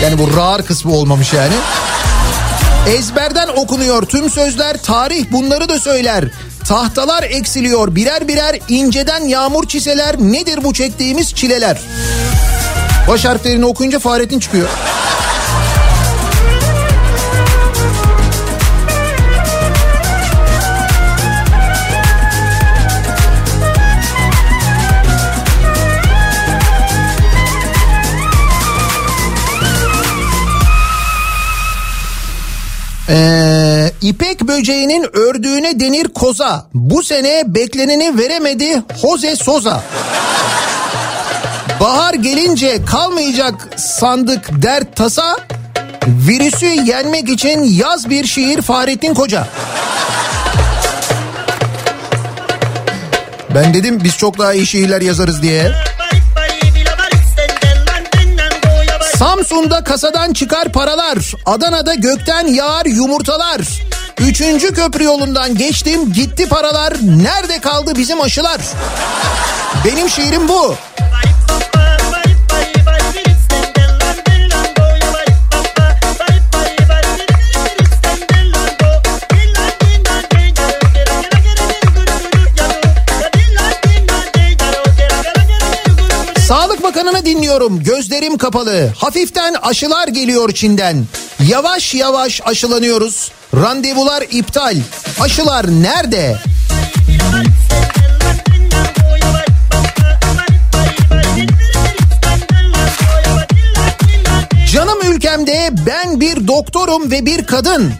[0.03, 1.53] Yani bu rar kısmı olmamış yani.
[2.88, 6.26] Ezberden okunuyor tüm sözler tarih bunları da söyler.
[6.68, 11.82] Tahtalar eksiliyor birer birer inceden yağmur çiseler nedir bu çektiğimiz çileler?
[13.07, 14.70] Baş harflerini okuyunca Fahrettin çıkıyor.
[33.10, 36.66] Ee, İpek böceğinin ördüğüne denir koza.
[36.74, 39.84] Bu sene bekleneni veremedi Jose Soza.
[41.80, 45.38] Bahar gelince kalmayacak sandık dert tasa.
[46.07, 49.47] Virüsü yenmek için yaz bir şiir Fahrettin Koca.
[53.55, 55.72] Ben dedim biz çok daha iyi şiirler yazarız diye.
[59.20, 61.17] Samsun'da kasadan çıkar paralar.
[61.45, 63.61] Adana'da gökten yağar yumurtalar.
[64.20, 66.93] Üçüncü köprü yolundan geçtim gitti paralar.
[67.01, 68.61] Nerede kaldı bizim aşılar?
[69.86, 70.76] Benim şiirim bu.
[87.00, 87.84] Bakanı'nı dinliyorum.
[87.84, 88.91] Gözlerim kapalı.
[88.97, 91.06] Hafiften aşılar geliyor Çin'den.
[91.47, 93.32] Yavaş yavaş aşılanıyoruz.
[93.56, 94.78] Randevular iptal.
[95.20, 96.38] Aşılar nerede?
[104.74, 107.93] Canım ülkemde ben bir doktorum ve bir kadın.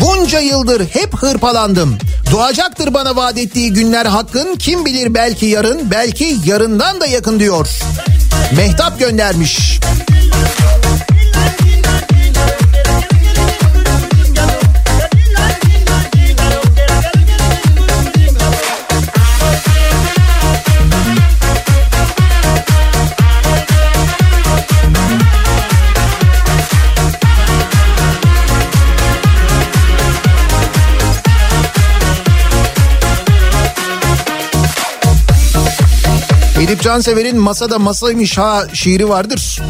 [0.00, 1.98] Bunca yıldır hep hırpalandım.
[2.32, 4.56] Doğacaktır bana vaat ettiği günler hakkın.
[4.56, 7.68] Kim bilir belki yarın, belki yarından da yakın diyor.
[8.52, 9.80] Mehtap göndermiş.
[36.64, 39.60] Edip Cansever'in Masada Masaymış ha şiiri vardır.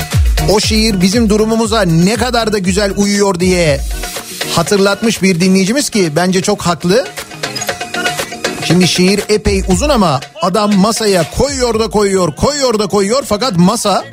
[0.50, 3.80] O şiir bizim durumumuza ne kadar da güzel uyuyor diye
[4.56, 7.06] hatırlatmış bir dinleyicimiz ki bence çok haklı.
[8.64, 14.04] Şimdi şiir epey uzun ama adam masaya koyuyor da koyuyor, koyuyor da koyuyor fakat masa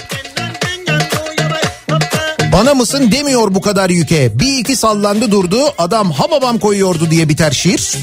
[2.53, 4.39] bana mısın demiyor bu kadar yüke.
[4.39, 7.97] Bir iki sallandı durdu adam hababam koyuyordu diye biter şiir.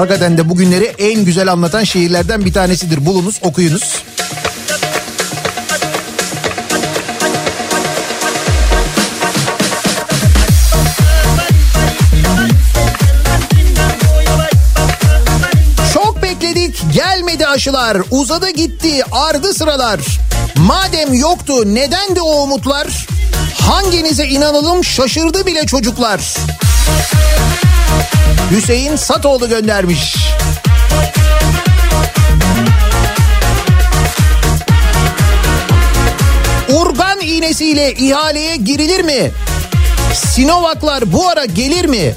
[0.00, 3.06] Hakikaten bugünleri en güzel anlatan şiirlerden bir tanesidir.
[3.06, 4.02] Bulunuz, okuyunuz.
[15.94, 17.96] Çok bekledik, gelmedi aşılar.
[18.10, 20.00] Uzadı gitti, ardı sıralar.
[20.56, 23.06] Madem yoktu, neden de o umutlar?
[23.60, 26.20] Hanginize inanalım şaşırdı bile çocuklar.
[28.50, 30.16] Hüseyin Satoğlu göndermiş.
[36.68, 39.30] Urgan iğnesiyle ihaleye girilir mi?
[40.14, 42.14] Sinovaklar bu ara gelir mi?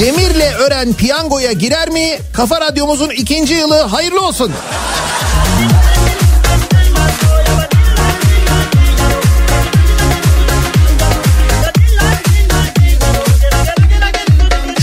[0.00, 2.18] Demirle ören piyangoya girer mi?
[2.32, 4.52] Kafa Radyomuzun ikinci yılı hayırlı olsun.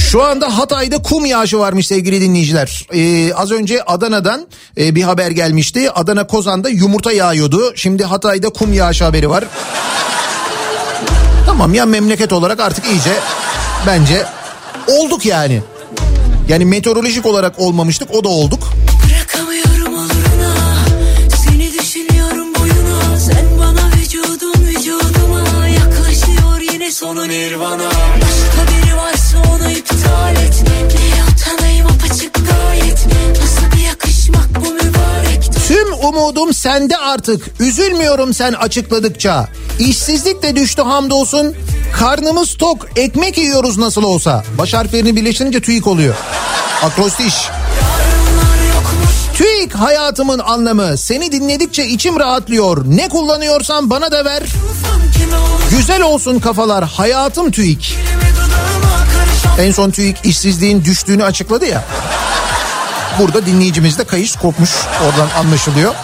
[0.07, 2.87] Şu anda Hatay'da kum yağışı varmış sevgili dinleyiciler.
[2.93, 4.47] Ee, az önce Adana'dan
[4.77, 5.91] e, bir haber gelmişti.
[5.91, 7.73] Adana Kozan'da yumurta yağıyordu.
[7.75, 9.43] Şimdi Hatay'da kum yağışı haberi var.
[11.45, 13.13] Tamam ya memleket olarak artık iyice
[13.87, 14.25] bence
[14.87, 15.61] olduk yani.
[16.49, 18.73] Yani meteorolojik olarak olmamıştık o da olduk.
[19.09, 20.27] Bırakamıyorum oluruna
[36.03, 37.45] umudum sende artık.
[37.59, 39.47] Üzülmüyorum sen açıkladıkça.
[39.79, 41.55] İşsizlik de düştü hamdolsun.
[41.93, 44.43] Karnımız tok, ekmek yiyoruz nasıl olsa.
[44.57, 46.15] Baş harflerini birleştirince TÜİK oluyor.
[46.83, 47.33] Akrostiş.
[49.33, 50.97] TÜİK hayatımın anlamı.
[50.97, 52.85] Seni dinledikçe içim rahatlıyor.
[52.87, 54.43] Ne kullanıyorsan bana da ver.
[55.71, 56.83] Güzel olsun kafalar.
[56.85, 57.97] Hayatım TÜİK.
[59.59, 61.83] En son TÜİK işsizliğin düştüğünü açıkladı ya.
[63.19, 64.71] Burada dinleyicimizde kayış kopmuş.
[65.05, 65.95] Oradan anlaşılıyor.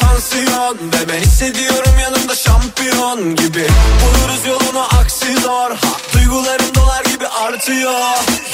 [0.00, 3.66] Tansiyon Ve ben hissediyorum yanımda şampiyon gibi
[4.02, 7.92] Buluruz yolunu aksi zor ha, Duygularım dolar gibi artıyor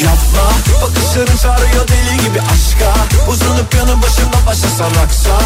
[0.01, 0.51] Yapma
[0.83, 2.95] bakışların çağırıyor deli gibi aşka
[3.31, 5.39] Uzanıp yanı başımda başlasan aksa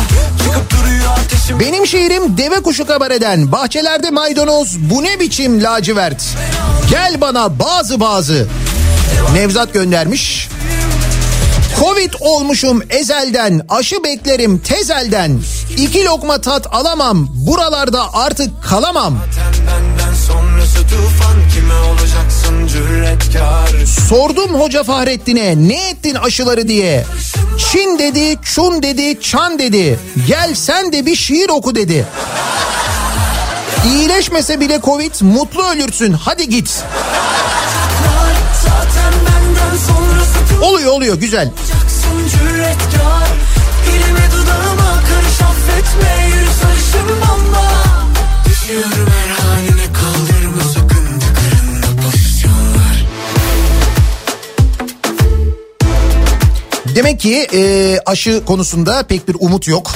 [0.45, 6.25] Çıkıp duruyor ateşim Benim şehrim deve kuşu kabareden bahçelerde maydanoz bu ne biçim lacivert.
[6.91, 8.47] Gel bana bazı bazı.
[9.33, 10.49] Nevzat göndermiş.
[11.81, 15.41] Covid olmuşum ezelden, aşı beklerim tezelden.
[15.77, 19.19] İki lokma tat alamam, buralarda artık kalamam.
[24.09, 27.05] Sordum hoca Fahrettin'e ne ettin aşıları diye.
[27.73, 29.99] Çin dedi, Çun dedi, Çan dedi.
[30.27, 32.07] Gel sen de bir şiir oku dedi.
[33.87, 36.85] İyileşmese bile Covid mutlu ölürsün hadi git.
[40.63, 41.17] Oluyor oluyor.
[41.17, 41.51] Güzel.
[41.51, 43.29] tutacaksın cüretkar.
[43.87, 46.27] Dilime dudağıma karış affetme.
[46.29, 47.73] Yürü sarışın bomba.
[48.47, 53.05] Düşüyorum her haline kaldırma sakın Tıkırında pozisyonlar.
[56.95, 59.93] Demek ki e, aşı konusunda pek bir umut yok.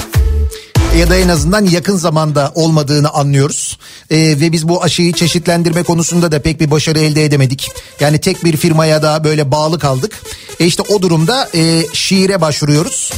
[0.99, 3.77] Ya da en azından yakın zamanda olmadığını anlıyoruz.
[4.09, 7.71] E, ve biz bu aşıyı çeşitlendirme konusunda da pek bir başarı elde edemedik.
[7.99, 10.21] Yani tek bir firmaya da böyle bağlı kaldık.
[10.59, 13.11] E işte o durumda e, şiire başvuruyoruz.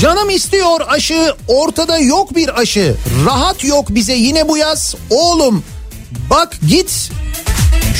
[0.00, 2.96] Canım istiyor aşı, ortada yok bir aşı.
[3.26, 4.94] Rahat yok bize yine bu yaz.
[5.10, 5.64] Oğlum
[6.30, 7.10] bak git.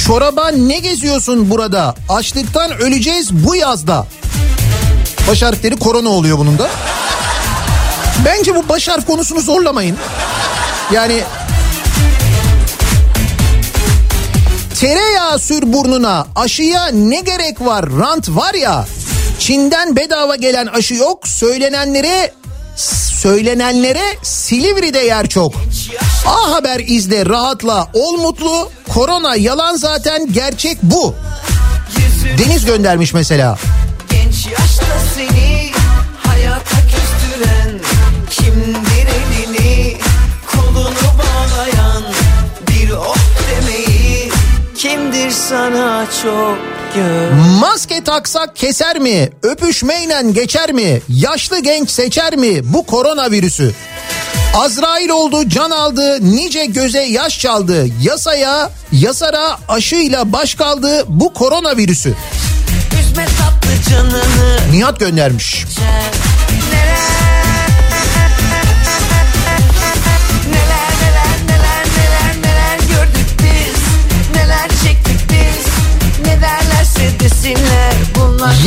[0.07, 1.95] Çoraba ne geziyorsun burada?
[2.09, 4.07] Açlıktan öleceğiz bu yazda.
[5.29, 6.71] Baş harfleri korona oluyor bunun da.
[8.25, 9.97] Bence bu baş harf konusunu zorlamayın.
[10.93, 11.23] Yani
[14.81, 18.87] Tereyağı sür burnuna aşıya ne gerek var rant var ya
[19.47, 22.33] Çin'den bedava gelen aşı yok söylenenlere
[23.23, 25.55] söylenenlere Silivri'de yer çok.
[26.27, 31.15] A Haber izle rahatla ol mutlu korona yalan zaten gerçek bu.
[32.39, 33.59] Deniz göndermiş mesela.
[34.11, 35.71] Genç yaşta seni
[36.27, 37.81] hayata küstüren
[38.31, 39.97] Kimdir elini
[40.47, 42.03] kolunu bağlayan
[42.69, 43.17] Bir oh
[43.51, 44.33] demeyi
[44.77, 46.76] kimdir sana çok
[47.61, 49.31] Maske taksak keser mi?
[49.43, 51.01] Öpüşmeyle geçer mi?
[51.09, 53.73] Yaşlı genç seçer mi bu koronavirüsü?
[54.55, 57.87] Azrail oldu, can aldı, nice göze yaş çaldı.
[58.03, 62.15] Yasaya, yasara aşıyla baş kaldı bu koronavirüsü.
[64.73, 65.65] Nihat göndermiş.
[65.79, 66.26] Neler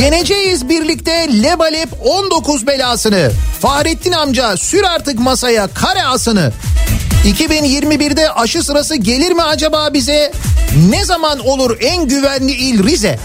[0.00, 3.32] Yeneceğiz birlikte lebalep 19 belasını.
[3.60, 6.52] Fahrettin amca sür artık masaya kare asını.
[7.24, 10.32] 2021'de aşı sırası gelir mi acaba bize?
[10.90, 13.18] Ne zaman olur en güvenli il Rize?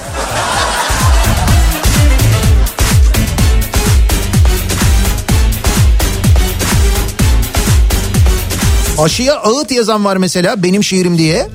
[9.00, 11.48] Aşıya ağıt yazan var mesela benim şiirim diye.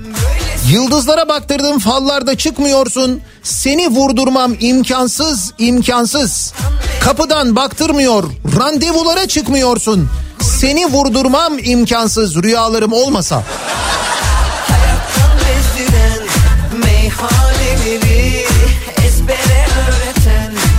[0.71, 3.21] Yıldızlara baktırdım fallarda çıkmıyorsun.
[3.43, 6.53] Seni vurdurmam imkansız imkansız.
[7.05, 8.25] Kapıdan baktırmıyor
[8.59, 10.09] randevulara çıkmıyorsun.
[10.41, 13.43] Seni vurdurmam imkansız rüyalarım olmasa.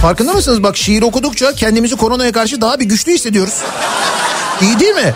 [0.02, 3.62] Farkında mısınız bak şiir okudukça kendimizi koronaya karşı daha bir güçlü hissediyoruz.
[4.62, 5.14] İyi değil mi?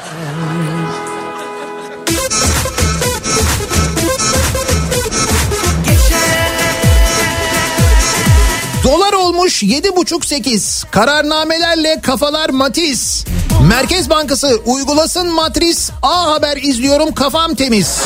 [9.45, 10.83] Olmuş yedi buçuk sekiz.
[10.91, 13.25] Kararnamelerle kafalar matiz.
[13.69, 15.89] Merkez Bankası uygulasın matris.
[16.01, 17.99] A Haber izliyorum kafam temiz.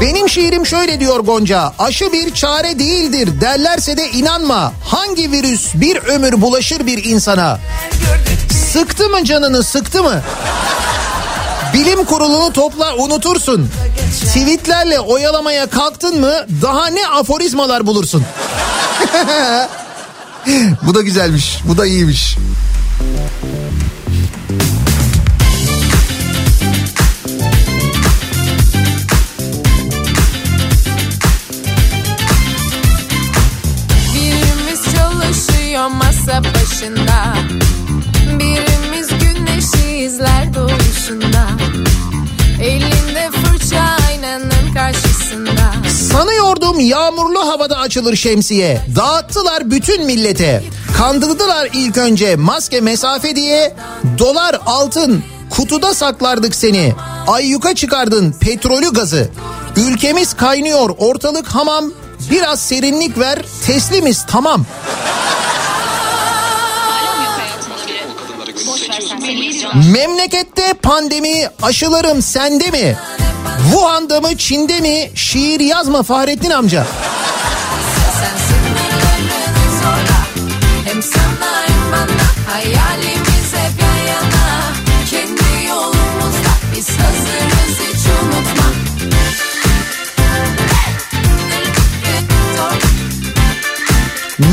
[0.00, 1.72] Benim şiirim şöyle diyor Gonca.
[1.78, 4.72] Aşı bir çare değildir derlerse de inanma.
[4.84, 7.58] Hangi virüs bir ömür bulaşır bir insana?
[8.74, 10.22] Sıktı mı canını sıktı mı?
[11.74, 13.70] Bilim kurulunu topla unutursun.
[14.26, 18.24] Tweetlerle oyalamaya kalktın mı daha ne aforizmalar bulursun.
[20.82, 21.58] Bu da güzelmiş.
[21.64, 22.36] Bu da iyiymiş.
[46.74, 48.80] Sanıyordum yağmurlu havada açılır şemsiye.
[48.96, 50.62] Dağıttılar bütün millete.
[50.96, 53.74] Kandırdılar ilk önce maske mesafe diye.
[54.18, 56.92] Dolar altın kutuda saklardık seni.
[57.26, 59.30] Ayyuka çıkardın petrolü gazı.
[59.76, 61.92] Ülkemiz kaynıyor ortalık hamam.
[62.30, 64.66] Biraz serinlik ver teslimiz tamam.
[69.92, 72.96] Memlekette pandemi aşılarım sende mi?
[73.72, 75.10] Wuhan'da mı Çin'de mi?
[75.14, 76.86] Şiir yazma Fahrettin amca.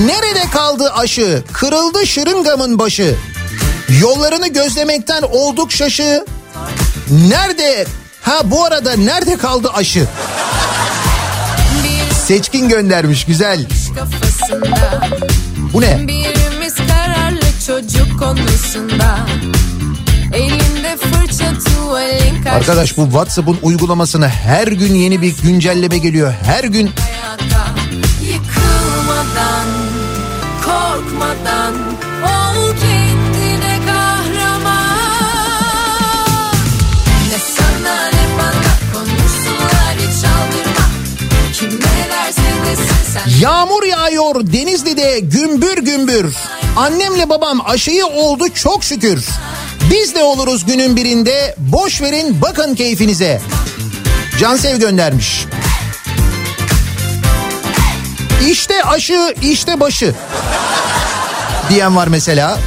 [0.05, 1.43] Nerede kaldı aşı?
[1.53, 3.16] Kırıldı şırıngamın başı.
[4.01, 6.26] Yollarını gözlemekten olduk şaşı.
[7.30, 7.86] Nerede?
[8.22, 10.07] Ha bu arada nerede kaldı aşı?
[12.26, 13.65] Seçkin göndermiş güzel.
[15.74, 16.07] Bu ne?
[16.07, 19.17] Birimiz kararlı çocuk konusunda
[20.34, 26.34] Elinde fırça tuvalin Arkadaş bu WhatsApp'ın uygulamasına her gün yeni bir güncelleme geliyor.
[26.45, 27.69] Her gün hayata
[28.22, 29.67] Yıkılmadan,
[30.65, 31.74] korkmadan
[32.24, 33.01] Ol kendine
[43.39, 46.36] Yağmur yağıyor Denizli'de gümbür gümbür.
[46.78, 49.26] Annemle babam aşıyı oldu çok şükür.
[49.91, 51.55] Biz de oluruz günün birinde.
[51.57, 53.41] Boş verin bakın keyfinize.
[54.39, 55.45] Cansev göndermiş.
[58.49, 60.15] İşte aşı, işte başı.
[61.69, 62.57] Diyen var mesela.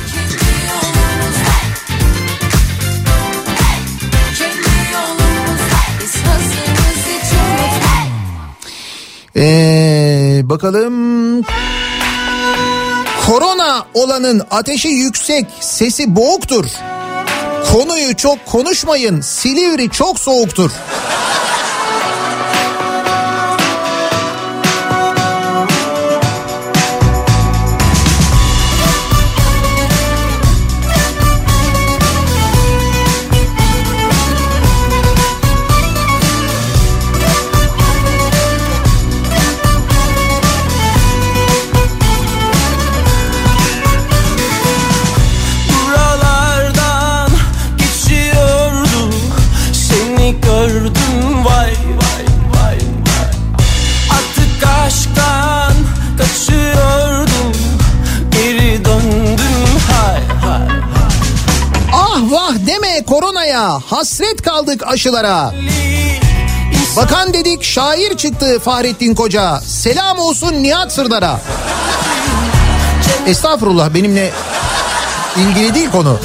[9.44, 11.42] Ee, bakalım.
[13.26, 16.64] Korona olanın ateşi yüksek, sesi boğuktur.
[17.72, 20.70] Konuyu çok konuşmayın, Silivri çok soğuktur.
[64.74, 65.54] Kaldık aşılara.
[66.96, 69.60] Bakan dedik şair çıktı Fahrettin Koca.
[69.60, 71.40] Selam olsun Nihat Sırdar'a.
[73.26, 74.32] Estağfurullah benimle
[75.36, 76.18] ilgili değil konu.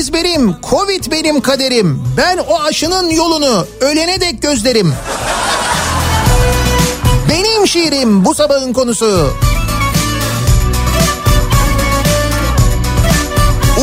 [0.00, 2.02] Benim ezberim, Covid benim kaderim.
[2.16, 4.94] Ben o aşının yolunu ölene dek gözlerim.
[7.28, 9.32] Benim şiirim bu sabahın konusu.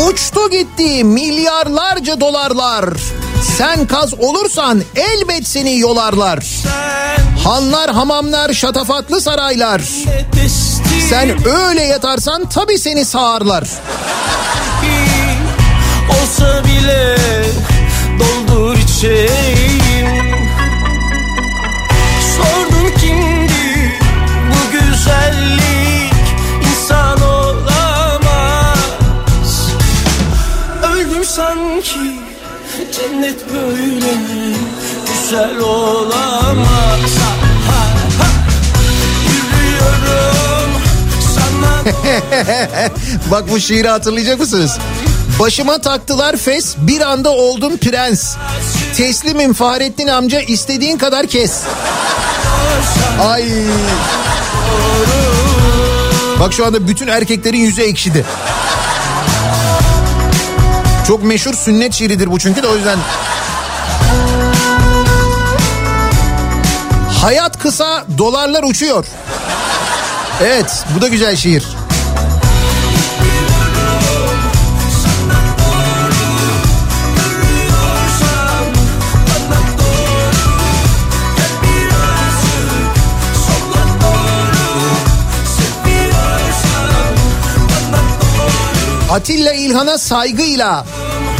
[0.07, 2.85] Uçtu gitti milyarlarca dolarlar.
[3.57, 6.45] Sen kaz olursan elbet seni yolarlar.
[7.43, 9.81] Hanlar, hamamlar, şatafatlı saraylar.
[11.09, 13.67] Sen öyle yatarsan tabii seni sağarlar.
[16.09, 17.17] Olsa bile
[18.19, 20.07] doldur içeyim
[22.37, 23.91] Sordum kimdi
[24.49, 26.13] bu güzellik
[26.71, 28.71] insan olamaz
[30.83, 32.19] Öldüm sanki
[32.91, 34.13] cennet böyle
[35.07, 37.31] güzel olamaz Ha,
[37.71, 37.85] ha.
[39.27, 40.71] Yürüyorum
[41.35, 41.83] sana
[43.31, 44.77] Bak bu şiiri hatırlayacak mısınız?
[45.39, 48.35] Başıma taktılar fes bir anda oldum prens.
[48.95, 51.61] Teslimim Fahrettin amca istediğin kadar kes.
[53.21, 53.45] Ay.
[56.39, 58.25] Bak şu anda bütün erkeklerin yüzü ekşidi.
[61.07, 62.99] Çok meşhur sünnet şiiridir bu çünkü de o yüzden.
[67.21, 69.05] Hayat kısa, dolarlar uçuyor.
[70.41, 71.63] Evet, bu da güzel şiir.
[89.17, 90.85] Atilla İlhan'a saygıyla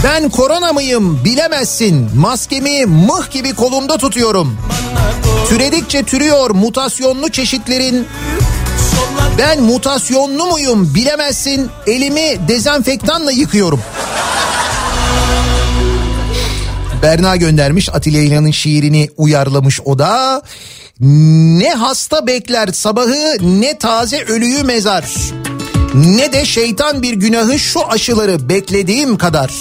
[0.04, 2.10] ben korona mıyım bilemezsin.
[2.16, 4.58] Maskemi mıh gibi kolumda tutuyorum.
[5.50, 8.08] Türedikçe türüyor mutasyonlu çeşitlerin.
[9.38, 11.70] Ben mutasyonlu muyum bilemezsin.
[11.88, 13.82] Elimi dezenfektanla yıkıyorum.
[17.02, 20.42] Berna göndermiş Atilla İlhan'ın şiirini uyarlamış o da.
[21.60, 25.06] Ne hasta bekler sabahı ne taze ölüyü mezar.
[25.94, 29.54] Ne de şeytan bir günahı şu aşıları beklediğim kadar.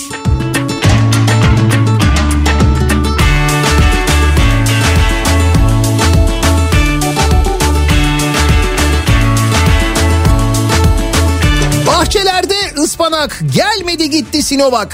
[11.86, 14.88] Bahçelerde ıspanak gelmedi gitti Sinovac.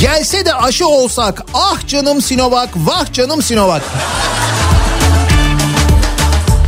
[0.00, 3.82] Gelse de aşı olsak ah canım Sinovac vah canım Sinovac.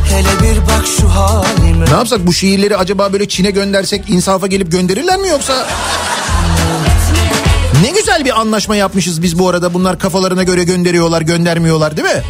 [0.09, 0.44] Hele
[0.75, 5.17] bir bak şu halime Ne yapsak bu şiirleri acaba böyle Çin'e göndersek insafa gelip gönderirler
[5.17, 5.67] mi yoksa?
[7.81, 9.73] Ne güzel bir anlaşma yapmışız biz bu arada.
[9.73, 12.23] Bunlar kafalarına göre gönderiyorlar, göndermiyorlar değil mi?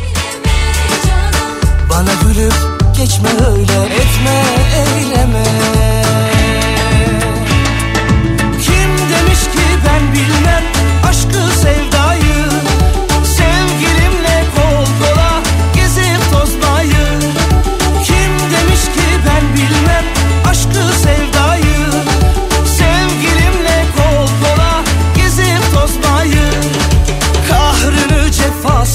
[1.90, 2.54] Bana gülüp
[2.98, 4.44] geçme öyle etme
[4.76, 5.44] eyleme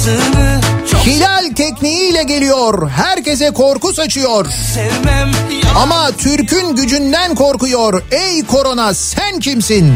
[0.01, 2.89] cefasını çok Hilal tekniğiyle geliyor.
[2.89, 4.45] Herkese korku saçıyor.
[4.73, 5.31] sevmem
[5.75, 8.03] Ama Türk'ün gücünden korkuyor.
[8.11, 9.95] Ey korona sen kimsin?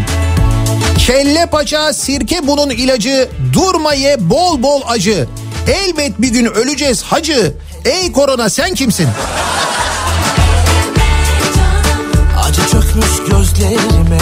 [0.97, 3.29] Kelle paça sirke bunun ilacı.
[3.53, 5.27] Durma ye bol bol acı.
[5.67, 7.53] Elbet bir gün öleceğiz hacı.
[7.85, 9.07] Ey korona sen kimsin?
[12.43, 14.19] Acı çökmüş gözlerime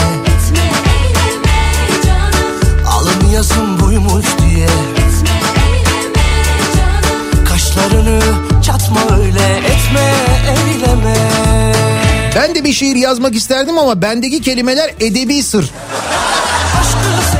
[12.63, 15.69] Bir şiir yazmak isterdim ama bendeki kelimeler edebi sır.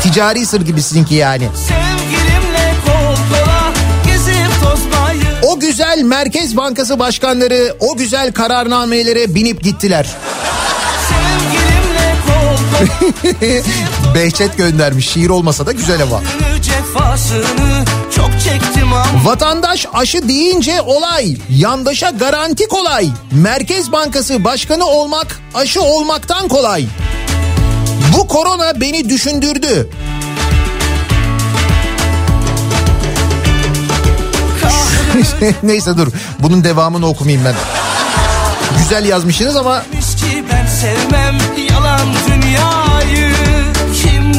[0.04, 1.50] Ticari sır gibi sizinki yani.
[5.44, 10.08] O güzel Merkez Bankası başkanları o güzel kararnamelere binip gittiler.
[14.16, 16.22] Behçet göndermiş şiir olmasa da güzel ama.
[16.94, 17.86] Cefasını
[18.16, 23.10] çok çektim ama Vatandaş aşı deyince olay, yandaşa garanti kolay.
[23.32, 26.86] Merkez Bankası başkanı olmak aşı olmaktan kolay.
[28.18, 29.90] Bu korona beni düşündürdü.
[35.64, 36.08] Neyse dur
[36.40, 37.56] bunun devamını okumayayım ben.
[38.78, 39.84] Güzel yazmışsınız ama
[40.52, 41.38] ben sevmem
[41.70, 43.53] yalan dünyayı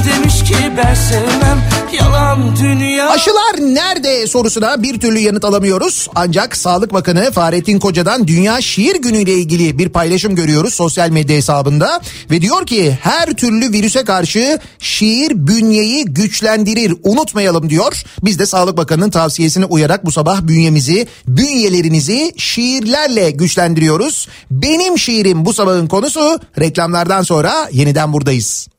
[0.07, 1.63] demiş ki ben sevmem
[2.01, 6.09] yalan dünya Aşılar nerede sorusuna bir türlü yanıt alamıyoruz.
[6.15, 11.37] Ancak Sağlık Bakanı Fahrettin Koca'dan Dünya Şiir Günü ile ilgili bir paylaşım görüyoruz sosyal medya
[11.37, 12.01] hesabında.
[12.31, 18.03] Ve diyor ki her türlü virüse karşı şiir bünyeyi güçlendirir unutmayalım diyor.
[18.23, 24.29] Biz de Sağlık Bakanı'nın tavsiyesine uyarak bu sabah bünyemizi, bünyelerinizi şiirlerle güçlendiriyoruz.
[24.51, 28.74] Benim şiirim bu sabahın konusu reklamlardan sonra yeniden buradayız.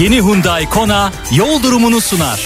[0.00, 2.40] Yeni Hyundai Kona yol durumunu sunar.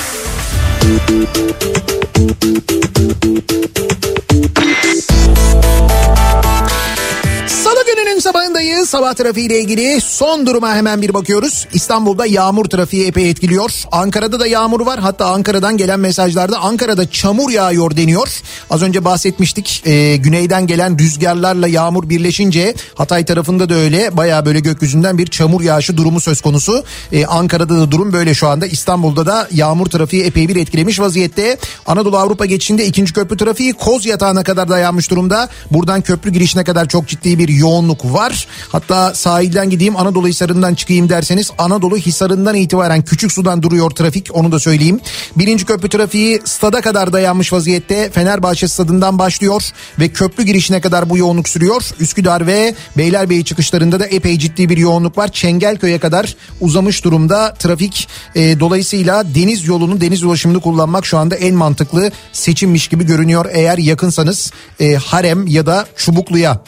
[7.68, 8.88] Salı gününün sabahındayız.
[8.88, 11.66] Sabah trafiğiyle ilgili son duruma hemen bir bakıyoruz.
[11.72, 13.70] İstanbul'da yağmur trafiği epey etkiliyor.
[13.92, 15.00] Ankara'da da yağmur var.
[15.00, 18.28] Hatta Ankara'dan gelen mesajlarda Ankara'da çamur yağıyor deniyor.
[18.70, 19.82] Az önce bahsetmiştik.
[19.86, 24.16] Ee, güneyden gelen rüzgarlarla yağmur birleşince Hatay tarafında da öyle.
[24.16, 26.84] Baya böyle gökyüzünden bir çamur yağışı durumu söz konusu.
[27.12, 28.66] Ee, Ankara'da da durum böyle şu anda.
[28.66, 31.58] İstanbul'da da yağmur trafiği epey bir etkilemiş vaziyette.
[31.86, 35.48] Anadolu Avrupa geçişinde ikinci köprü trafiği Koz yatağına kadar dayanmış durumda.
[35.70, 38.46] Buradan köprü girişine kadar çok ciddi bir yoğunluk var.
[38.68, 44.52] Hatta sahilden gideyim Anadolu Hisarı'ndan çıkayım derseniz Anadolu Hisarı'ndan itibaren küçük sudan duruyor trafik onu
[44.52, 45.00] da söyleyeyim.
[45.36, 48.10] Birinci köprü trafiği stada kadar dayanmış vaziyette.
[48.10, 49.62] Fenerbahçe stadından başlıyor
[49.98, 51.82] ve köprü girişine kadar bu yoğunluk sürüyor.
[52.00, 55.28] Üsküdar ve Beylerbeyi çıkışlarında da epey ciddi bir yoğunluk var.
[55.32, 58.08] Çengelköy'e kadar uzamış durumda trafik.
[58.34, 63.46] E, dolayısıyla deniz yolunu deniz ulaşımını kullanmak şu anda en mantıklı seçimmiş gibi görünüyor.
[63.52, 66.60] Eğer yakınsanız e, Harem ya da Çubuklu'ya.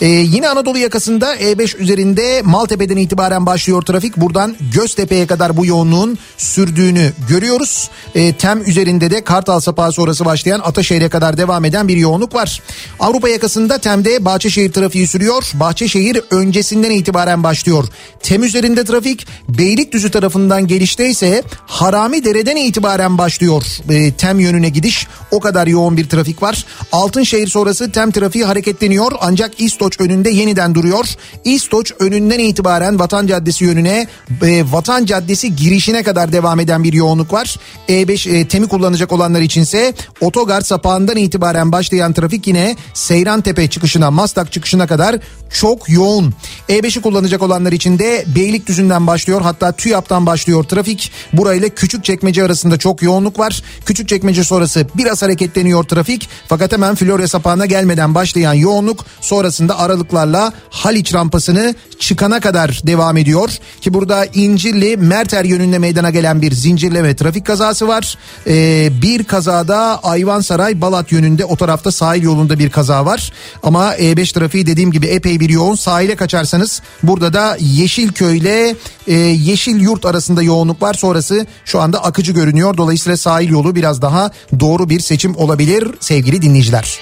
[0.00, 4.16] E, yine Anadolu yakasında E5 E5 üzerinde Maltepe'den itibaren başlıyor trafik.
[4.16, 7.90] Buradan Göztepe'ye kadar bu yoğunluğun sürdüğünü görüyoruz.
[8.14, 12.62] E, Tem üzerinde de Kartal Sapağı sonrası başlayan Ataşehir'e kadar devam eden bir yoğunluk var.
[13.00, 15.50] Avrupa yakasında Tem'de Bahçeşehir trafiği sürüyor.
[15.54, 17.84] Bahçeşehir öncesinden itibaren başlıyor.
[18.22, 23.62] Tem üzerinde trafik Beylikdüzü tarafından gelişte ise Harami Dere'den itibaren başlıyor.
[23.90, 26.64] E, Tem yönüne gidiş o kadar yoğun bir trafik var.
[26.92, 31.04] Altınşehir sonrası Tem trafiği hareketleniyor ancak İstoç önünde yeniden duruyor.
[31.44, 34.06] İstoç önünden itibaren Vatan Caddesi yönüne
[34.42, 37.56] e, Vatan Caddesi girişine kadar devam eden bir yoğunluk var.
[37.88, 44.10] E5 e, Tem'i kullanacak olanlar içinse otogar sapağından itibaren başlayan trafik yine Seyran Tepe çıkışına
[44.10, 45.16] Maslak çıkışına kadar
[45.50, 46.34] çok yoğun.
[46.68, 51.12] E5'i kullanacak olanlar için de Beylikdüzü'nden başlıyor hatta TÜYAP'tan başlıyor trafik.
[51.32, 53.62] Burayla Küçükçekmece arasında çok yoğunluk var.
[53.86, 56.28] Küçükçekmece sonrası biraz hareketleniyor trafik.
[56.48, 59.78] Fakat hemen Florya sapağına gelmeden başlayan yoğunluk sonrasında
[60.08, 63.50] aralıklarla Haliç rampasını çıkana kadar devam ediyor.
[63.80, 68.18] Ki burada İncirli Merter yönünde meydana gelen bir zincirleme trafik kazası var.
[68.46, 73.32] Ee, bir kazada Ayvansaray Balat yönünde o tarafta sahil yolunda bir kaza var.
[73.62, 75.74] Ama E5 trafiği dediğim gibi epey bir yoğun.
[75.74, 78.74] Sahile kaçarsanız burada da Yeşilköy ile
[79.06, 80.94] e, Yeşil Yurt arasında yoğunluk var.
[80.94, 82.76] Sonrası şu anda akıcı görünüyor.
[82.76, 84.30] Dolayısıyla sahil yolu biraz daha
[84.60, 87.00] doğru bir seçim olabilir sevgili dinleyiciler.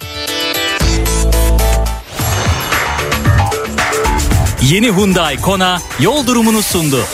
[4.62, 7.04] Yeni Hyundai Kona yol durumunu sundu.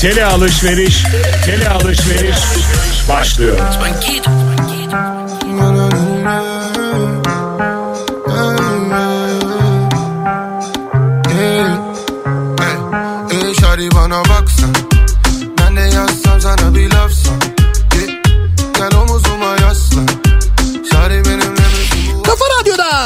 [0.00, 1.04] Tele alışveriş,
[1.44, 2.36] tele alışveriş
[3.08, 3.58] başlıyor.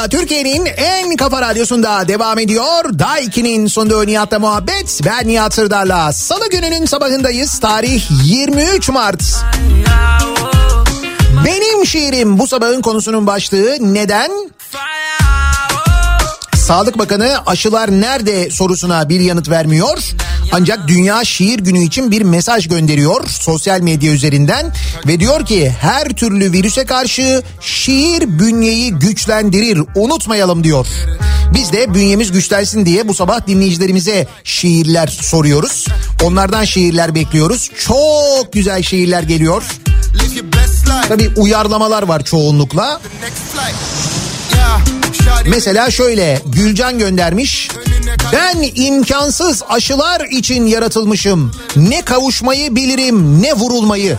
[0.09, 2.99] Türkiye'nin en kafa radyosunda devam ediyor.
[2.99, 5.01] Daiki'nin sunduğu Nihat'la muhabbet.
[5.05, 6.13] Ben Nihat Sırdar'la.
[6.13, 7.59] Salı gününün sabahındayız.
[7.59, 9.23] Tarih 23 Mart.
[11.45, 14.31] Benim şiirim bu sabahın konusunun başlığı neden?
[16.63, 19.97] Sağlık Bakanı aşılar nerede sorusuna bir yanıt vermiyor.
[20.51, 24.73] Ancak Dünya Şiir Günü için bir mesaj gönderiyor sosyal medya üzerinden
[25.07, 30.87] ve diyor ki her türlü virüse karşı şiir bünyeyi güçlendirir unutmayalım diyor.
[31.53, 35.87] Biz de bünyemiz güçlensin diye bu sabah dinleyicilerimize şiirler soruyoruz.
[36.23, 37.71] Onlardan şiirler bekliyoruz.
[37.85, 39.63] Çok güzel şiirler geliyor.
[41.07, 42.99] Tabii uyarlamalar var çoğunlukla.
[45.45, 47.69] Mesela şöyle Gülcan göndermiş.
[48.33, 51.51] Ben imkansız aşılar için yaratılmışım.
[51.75, 54.17] Ne kavuşmayı bilirim ne vurulmayı.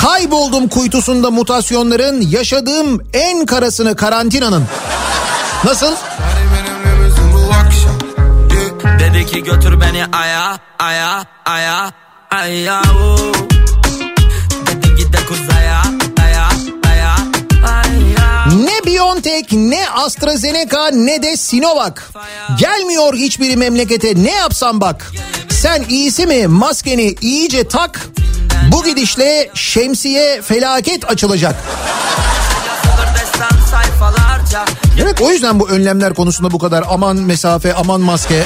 [0.00, 4.64] Kayboldum kuytusunda mutasyonların yaşadığım en karasını karantinanın.
[5.64, 5.94] Nasıl?
[8.98, 11.92] Dedi ki götür beni aya aya aya
[12.30, 12.82] aya
[18.54, 21.94] Ne Biontech ne AstraZeneca ne de Sinovac.
[22.58, 25.12] Gelmiyor hiçbiri memlekete ne yapsam bak.
[25.50, 28.00] Sen iyisi mi maskeni iyice tak.
[28.72, 31.56] Bu gidişle şemsiye felaket açılacak.
[35.02, 38.44] Evet o yüzden bu önlemler konusunda bu kadar aman mesafe aman maske.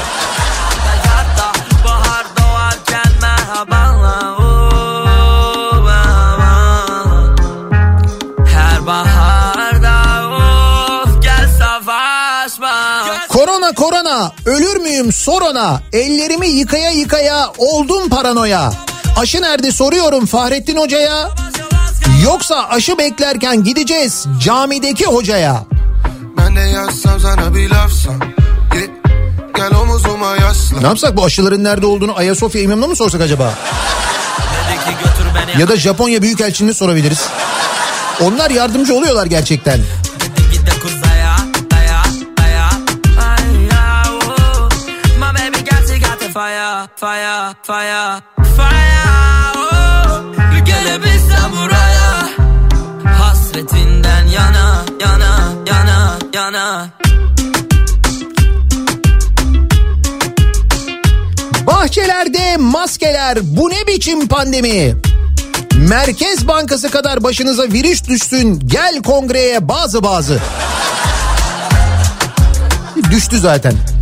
[13.88, 18.72] Korona ölür müyüm sorona ellerimi yıkaya yıkaya oldum paranoya.
[19.16, 21.30] Aşı nerede soruyorum Fahrettin Hoca'ya.
[22.24, 25.64] Yoksa aşı beklerken gideceğiz camideki hocaya.
[26.36, 28.20] Ben de yazsam sana bir lafsan
[28.74, 28.88] Yeah
[29.56, 33.54] Gel omuzuma yaslan Ne yapsak bu aşıların nerede olduğunu Ayasofya İmamı'na mı sorsak acaba?
[35.58, 37.28] Ya da Japonya Büyükelçiliğine sorabiliriz.
[38.20, 39.80] Onlar yardımcı oluyorlar gerçekten.
[47.00, 49.08] Fire fire fire fire
[49.56, 50.64] oo.
[50.64, 52.28] Gelebilsem buraya
[53.18, 56.88] Hasretinden yana yana yana yana
[61.66, 64.96] Bahçelerde maskeler bu ne biçim pandemi?
[65.88, 70.40] Merkez Bankası kadar başınıza virüs düşsün gel kongreye bazı bazı.
[73.10, 73.97] Düştü zaten.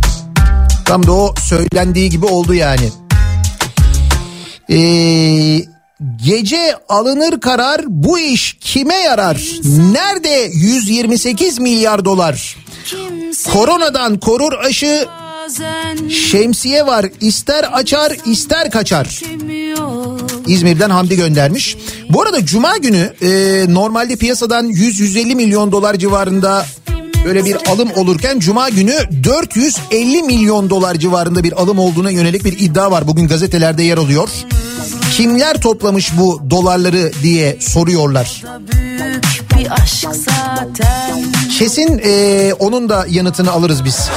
[0.87, 2.89] Tam da o söylendiği gibi oldu yani.
[4.69, 5.65] Ee,
[6.25, 9.41] gece alınır karar bu iş kime yarar?
[9.91, 12.57] Nerede 128 milyar dolar?
[13.53, 15.07] Koronadan korur aşı
[16.09, 19.21] şemsiye var ister açar ister kaçar.
[20.47, 21.77] İzmir'den Hamdi göndermiş.
[22.09, 23.29] Bu arada Cuma günü e,
[23.73, 26.65] normalde piyasadan 100-150 milyon dolar civarında
[27.27, 28.93] böyle bir alım olurken Cuma günü
[29.23, 33.07] 450 milyon dolar civarında bir alım olduğuna yönelik bir iddia var.
[33.07, 34.29] Bugün gazetelerde yer alıyor.
[35.15, 38.43] Kimler toplamış bu dolarları diye soruyorlar.
[41.59, 44.09] Kesin e, onun da yanıtını alırız biz.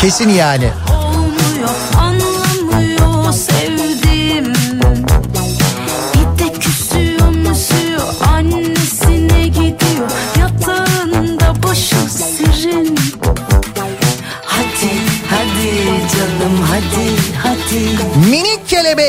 [0.00, 0.70] Kesin yani.
[0.90, 1.68] olmuyor
[1.98, 3.75] anlamıyor sevdim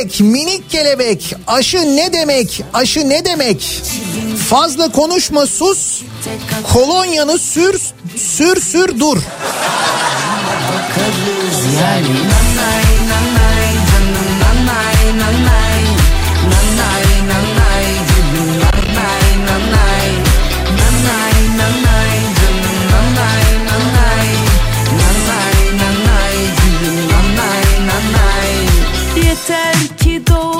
[0.07, 1.35] kelebek, minik kelebek.
[1.47, 2.63] Aşı ne demek?
[2.73, 3.81] Aşı ne demek?
[4.49, 6.01] Fazla konuşma sus.
[6.73, 7.81] Kolonyanı sür,
[8.17, 9.17] sür sür dur.
[11.81, 12.07] yani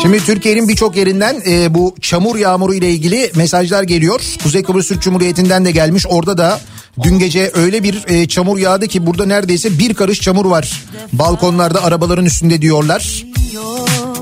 [0.08, 4.22] Şimdi Türkiye'nin birçok yerinden e, bu çamur yağmuru ile ilgili mesajlar geliyor.
[4.44, 6.06] Kuzey Kıbrıs Türk Cumhuriyeti'nden de gelmiş.
[6.10, 6.60] Orada da
[7.04, 10.84] dün gece öyle bir e, çamur yağdı ki burada neredeyse bir karış çamur var.
[11.14, 13.26] Balkonlarda arabaların üstünde diyorlar.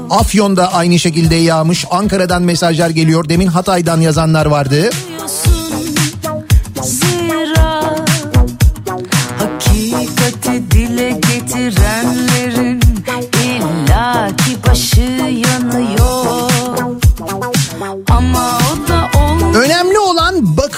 [0.09, 1.85] Afyon'da aynı şekilde yağmış.
[1.91, 3.29] Ankara'dan mesajlar geliyor.
[3.29, 4.89] Demin Hatay'dan yazanlar vardı.
[5.27, 5.54] Zira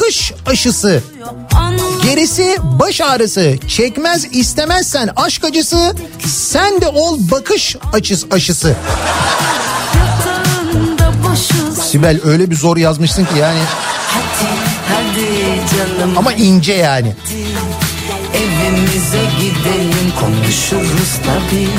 [0.08, 1.04] bakış aşısı.
[2.04, 3.56] Gerisi baş ağrısı.
[3.68, 5.96] Çekmez istemezsen aşk acısı.
[6.26, 8.76] Sen de ol bakış açıs aşısı.
[11.82, 13.60] Sibel öyle bir zor yazmışsın ki yani.
[14.88, 15.28] Hadi
[16.00, 17.16] hadi Ama ince yani.
[18.34, 21.70] evimize gidelim konuşuruz tabii.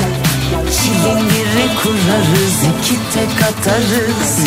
[0.49, 4.37] Çilingiri kurarız iki tek atarız.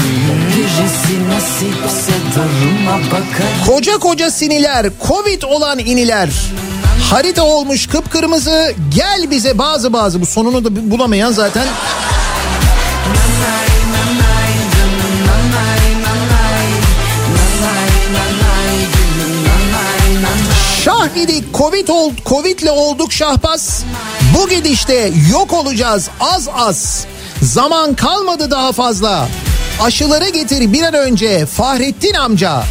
[0.56, 3.66] Birisi nasipse duruma bakarız.
[3.66, 6.28] Koca koca siniler, covid olan iniler.
[7.10, 11.64] Harita olmuş kıpkırmızı gel bize bazı bazı bu sonunu da bulamayan zaten
[21.16, 23.84] idik Covid ol, Covid'le olduk şahbaz.
[24.36, 27.06] Bu gidişte yok olacağız az az.
[27.43, 29.28] Zaman kalmadı daha fazla.
[29.82, 32.62] Aşıları getir bir an önce Fahrettin amca.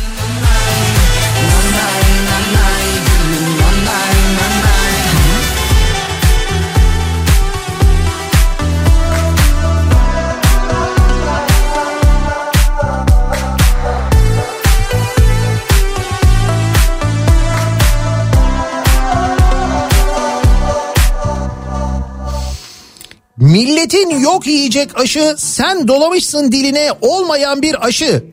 [23.93, 28.23] Milletin yok yiyecek aşı sen dolamışsın diline olmayan bir aşı.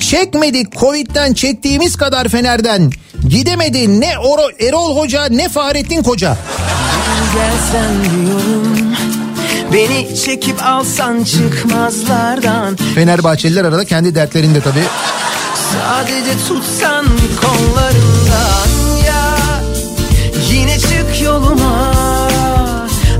[0.00, 2.92] Çekmedik Covid'den çektiğimiz kadar Fener'den.
[3.28, 6.36] Gidemedi ne Oro, Erol Hoca ne Fahrettin Koca.
[7.34, 8.76] Gelsen diyorum
[9.72, 14.84] Beni çekip alsan çıkmazlardan Fenerbahçeliler arada kendi dertlerinde tabii.
[15.72, 17.06] Sadece tutsan
[17.40, 18.68] kollarından
[19.06, 19.36] ya
[20.52, 21.92] Yine çık yoluma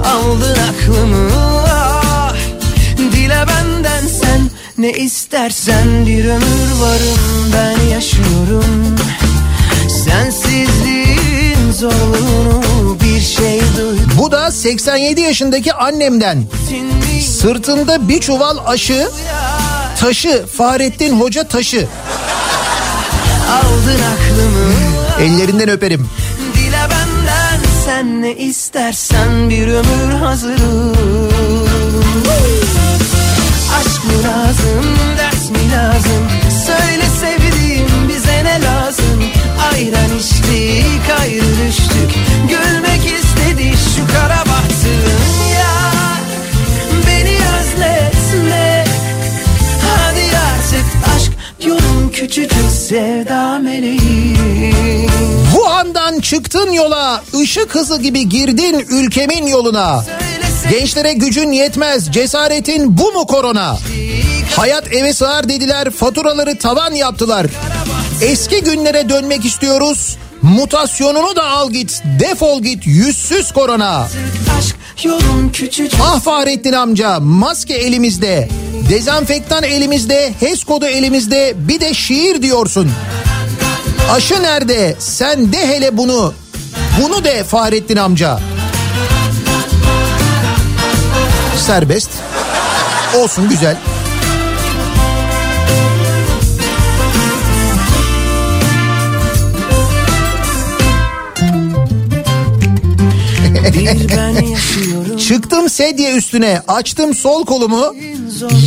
[0.05, 1.34] Aldın aklımı
[4.85, 8.97] ne istersen Bir ömür varım ben yaşıyorum
[10.05, 16.45] Sensizliğin zorluğunu bir şey duydum Bu da 87 yaşındaki annemden.
[17.23, 19.09] Sırtında bir çuval aşı,
[20.01, 21.87] taşı Fahrettin Hoca taşı.
[23.51, 24.75] Aldın aklımı
[25.21, 26.09] Ellerinden öperim.
[26.55, 31.44] Dile benden sen ne istersen bir ömür hazırım
[33.87, 34.85] Aşk mı lazım
[35.19, 36.29] ders mi lazım?
[36.67, 39.23] Söyle sevdiğim bize ne lazım?
[39.73, 42.11] Ayran içtik ayrı düştük.
[42.49, 45.21] Gülmek istedi şu kara bahtım
[45.55, 45.95] ya
[47.07, 48.85] Beni özletme.
[49.83, 50.87] Hadi artık
[51.17, 51.33] aşk
[51.67, 54.37] yolun küçücük sevda meleği
[55.75, 60.05] Wuhan'dan çıktın yola, ışık hızı gibi girdin ülkemin yoluna.
[60.71, 63.79] Gençlere gücün yetmez, cesaretin bu mu korona?
[64.57, 67.47] Hayat eve sığar dediler, faturaları tavan yaptılar.
[68.23, 70.17] Eski günlere dönmek istiyoruz.
[70.43, 72.03] Mutasyonunu da al git.
[72.21, 74.09] Defol git yüzsüz korona.
[76.03, 78.49] Ah Fahrettin amca maske elimizde.
[78.91, 82.91] Dezenfektan elimizde, HES kodu elimizde, bir de şiir diyorsun.
[84.11, 84.97] Aşı nerede?
[84.99, 86.35] Sen de hele bunu.
[87.03, 88.41] Bunu de Fahrettin amca.
[91.57, 92.11] Serbest.
[93.17, 93.77] Olsun güzel.
[103.75, 104.09] bir
[105.29, 107.95] Çıktım sedye üstüne, açtım sol kolumu.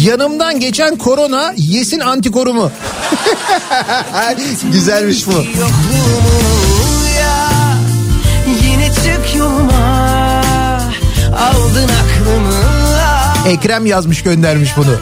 [0.03, 2.71] Yanımdan geçen korona yesin antikorumu.
[4.71, 5.31] Güzelmiş bu.
[13.47, 14.95] Ekrem yazmış göndermiş bunu.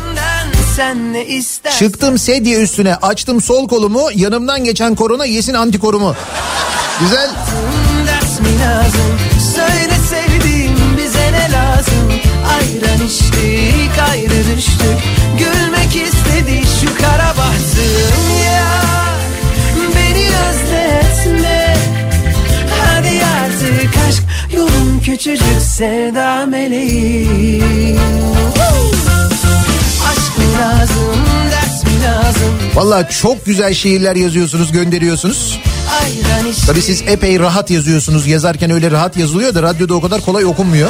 [1.80, 4.10] Çıktım sedye üstüne, açtım sol kolumu.
[4.16, 6.16] Yanımdan geçen korona yesin antikorumu.
[7.00, 7.30] Güzel.
[8.08, 9.35] Ders mi lazım
[12.56, 15.00] Ayran içtik ayrı düştük
[15.40, 18.66] Gülmek istedi şu kara bahtım ya
[19.96, 21.78] Beni özletme
[22.80, 24.24] Hadi artık aşk
[24.56, 28.00] Yolun küçücük sevda meleğim
[30.12, 35.60] Aşk mı lazım ders mi lazım Valla çok güzel şiirler yazıyorsunuz, gönderiyorsunuz.
[36.68, 38.28] Tabii siz epey rahat yazıyorsunuz.
[38.28, 40.90] Yazarken öyle rahat yazılıyor da radyoda o kadar kolay okunmuyor.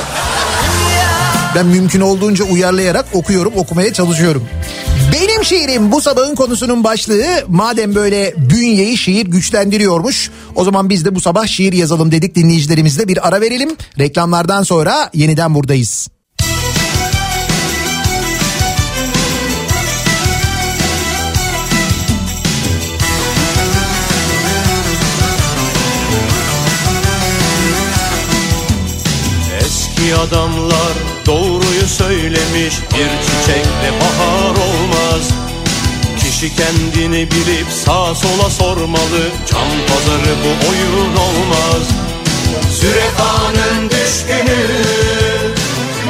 [1.55, 4.43] Ben mümkün olduğunca uyarlayarak okuyorum, okumaya çalışıyorum.
[5.13, 7.25] Benim şiirim bu sabahın konusunun başlığı.
[7.47, 10.31] Madem böyle bünyeyi şiir güçlendiriyormuş.
[10.55, 13.69] O zaman biz de bu sabah şiir yazalım dedik dinleyicilerimizle bir ara verelim.
[13.99, 16.07] Reklamlardan sonra yeniden buradayız.
[29.95, 30.93] Eski adamlar
[31.25, 35.29] doğruyu söylemiş Bir çiçekle bahar olmaz.
[36.19, 41.83] Kişi kendini bilip sağa sola sormalı Can pazarı bu oyun olmaz.
[42.79, 44.67] Sürefanın düşkünü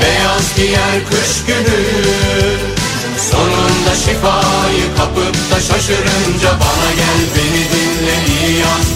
[0.01, 1.85] Beyaz giyer kış günü.
[3.31, 8.87] Sonunda şifayı kapıp da şaşırınca Bana gel beni dinle iyi yaz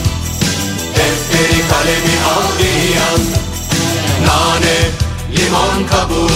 [0.95, 3.48] Defteri kalemi al iyi yaz
[4.25, 4.77] Nane,
[5.37, 6.29] limon kabuğu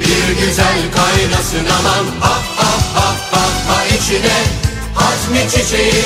[0.00, 2.06] Bir güzel kaynasın aman.
[2.20, 4.38] Ha ha ha ha ha içine
[4.94, 6.04] Hazmi çiçeği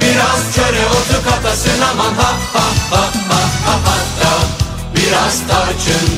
[0.00, 2.14] Biraz köre otu katasın aman.
[2.14, 4.32] Ha ha ha ha ha hatta
[4.94, 6.08] Biraz tarçın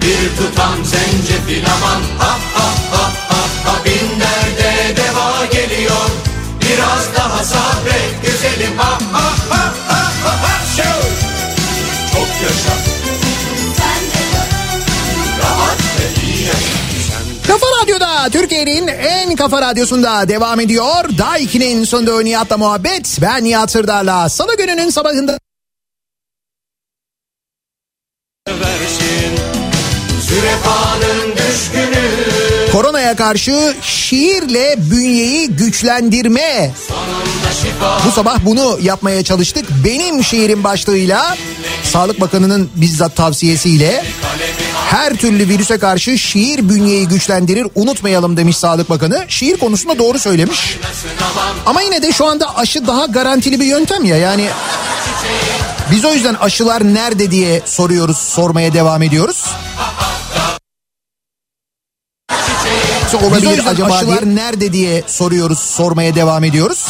[0.00, 2.02] Bir tutam zencefil aman.
[2.18, 4.20] Ha ha ha ha ha Bin
[18.30, 21.04] Türkiye'nin en kafa radyosunda devam ediyor.
[21.18, 23.18] Daiki'nin sonunda Nihat'la muhabbet.
[23.22, 25.38] Ben Nihat Sırdar'la Salı gününün sabahında
[28.48, 29.38] versin
[32.72, 36.70] koronaya karşı şiirle bünyeyi güçlendirme.
[38.06, 39.64] Bu sabah bunu yapmaya çalıştık.
[39.84, 41.36] Benim şiirim başlığıyla
[41.84, 44.04] Sağlık Bakanı'nın bizzat tavsiyesiyle
[44.98, 49.24] her türlü virüse karşı şiir bünyeyi güçlendirir unutmayalım demiş Sağlık Bakanı.
[49.28, 50.78] Şiir konusunda doğru söylemiş.
[51.66, 54.48] Ama yine de şu anda aşı daha garantili bir yöntem ya yani
[55.90, 59.44] biz o yüzden aşılar nerede diye soruyoruz, sormaya devam ediyoruz.
[63.22, 66.86] Olabilir acaba aşılar nerede diye soruyoruz, sormaya devam ediyoruz.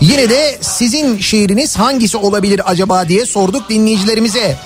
[0.00, 4.56] Yine de sizin şiiriniz hangisi olabilir acaba diye sorduk dinleyicilerimize.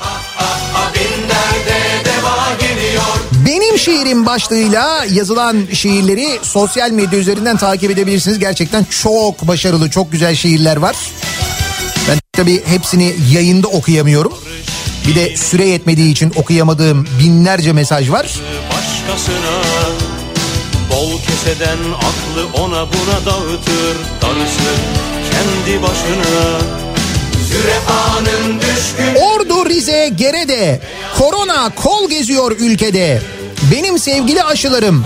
[3.86, 8.38] Şiirim başlığıyla yazılan şiirleri sosyal medya üzerinden takip edebilirsiniz.
[8.38, 10.96] Gerçekten çok başarılı, çok güzel şiirler var.
[12.08, 14.32] Ben tabii hepsini yayında okuyamıyorum.
[15.08, 18.40] Bir de süre yetmediği için okuyamadığım binlerce mesaj var.
[18.70, 19.62] başkasına
[20.92, 24.72] Bol keseden aklı ona buna dağıtır Darısı
[25.30, 26.60] kendi başına
[29.16, 30.80] Ordu, Rize, Gerede.
[31.18, 33.22] Korona kol geziyor ülkede.
[33.72, 35.04] Benim sevgili aşılarım.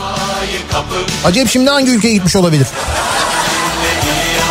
[1.25, 2.67] Acep şimdi hangi ülkeye gitmiş olabilir?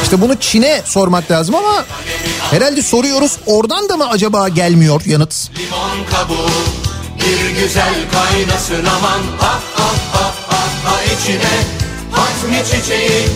[0.04, 1.86] İşte bunu Çin'e sormak lazım ama
[2.52, 5.50] herhalde soruyoruz oradan da mı acaba gelmiyor yanıt?
[5.60, 6.50] limon kabuğu
[7.16, 11.64] Bir güzel kaynasın aman Ha ha ha ha ha içine
[12.12, 13.28] Hatmi çiçeği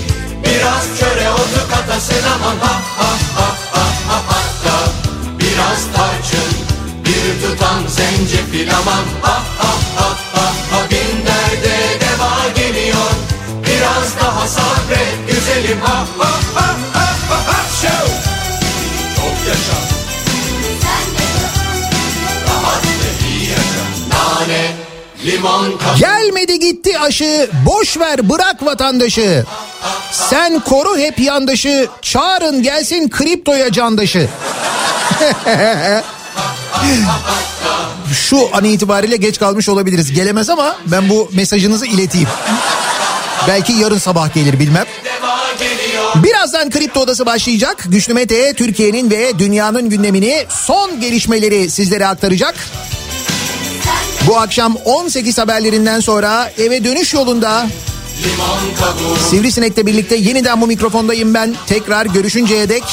[0.44, 4.92] Biraz çöre otu katasın aman ha ha ha ha ha hatta
[5.40, 6.63] Biraz tarçın
[7.06, 10.90] bir tutam zencefil aman ha ha ha ha ha.
[10.92, 13.12] Bin derde deva geliyor.
[13.66, 15.80] Biraz daha sabret güzelim.
[24.10, 24.72] Nane,
[25.26, 29.46] limon, kaşık Gelmedi gitti aşı boş ver bırak vatandaşı.
[30.12, 34.30] Sen koru hep yandaşı çağırın gelsin kriptoya candaşı.
[38.14, 40.14] Şu an itibariyle geç kalmış olabiliriz.
[40.14, 42.28] Gelemez ama ben bu mesajınızı ileteyim.
[43.48, 44.86] Belki yarın sabah gelir bilmem.
[46.16, 47.84] Birazdan Kripto Odası başlayacak.
[47.88, 52.56] Güçlü Mete Türkiye'nin ve dünyanın gündemini son gelişmeleri sizlere aktaracak.
[54.28, 57.68] Bu akşam 18 haberlerinden sonra eve dönüş yolunda
[59.30, 61.56] Sivrisinek'le birlikte yeniden bu mikrofondayım ben.
[61.68, 62.84] Tekrar görüşünceye dek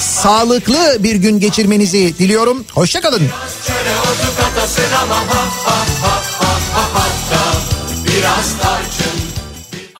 [0.00, 2.64] sağlıklı bir gün geçirmenizi diliyorum.
[2.74, 3.22] Hoşçakalın.
[8.04, 9.25] Biraz tarçın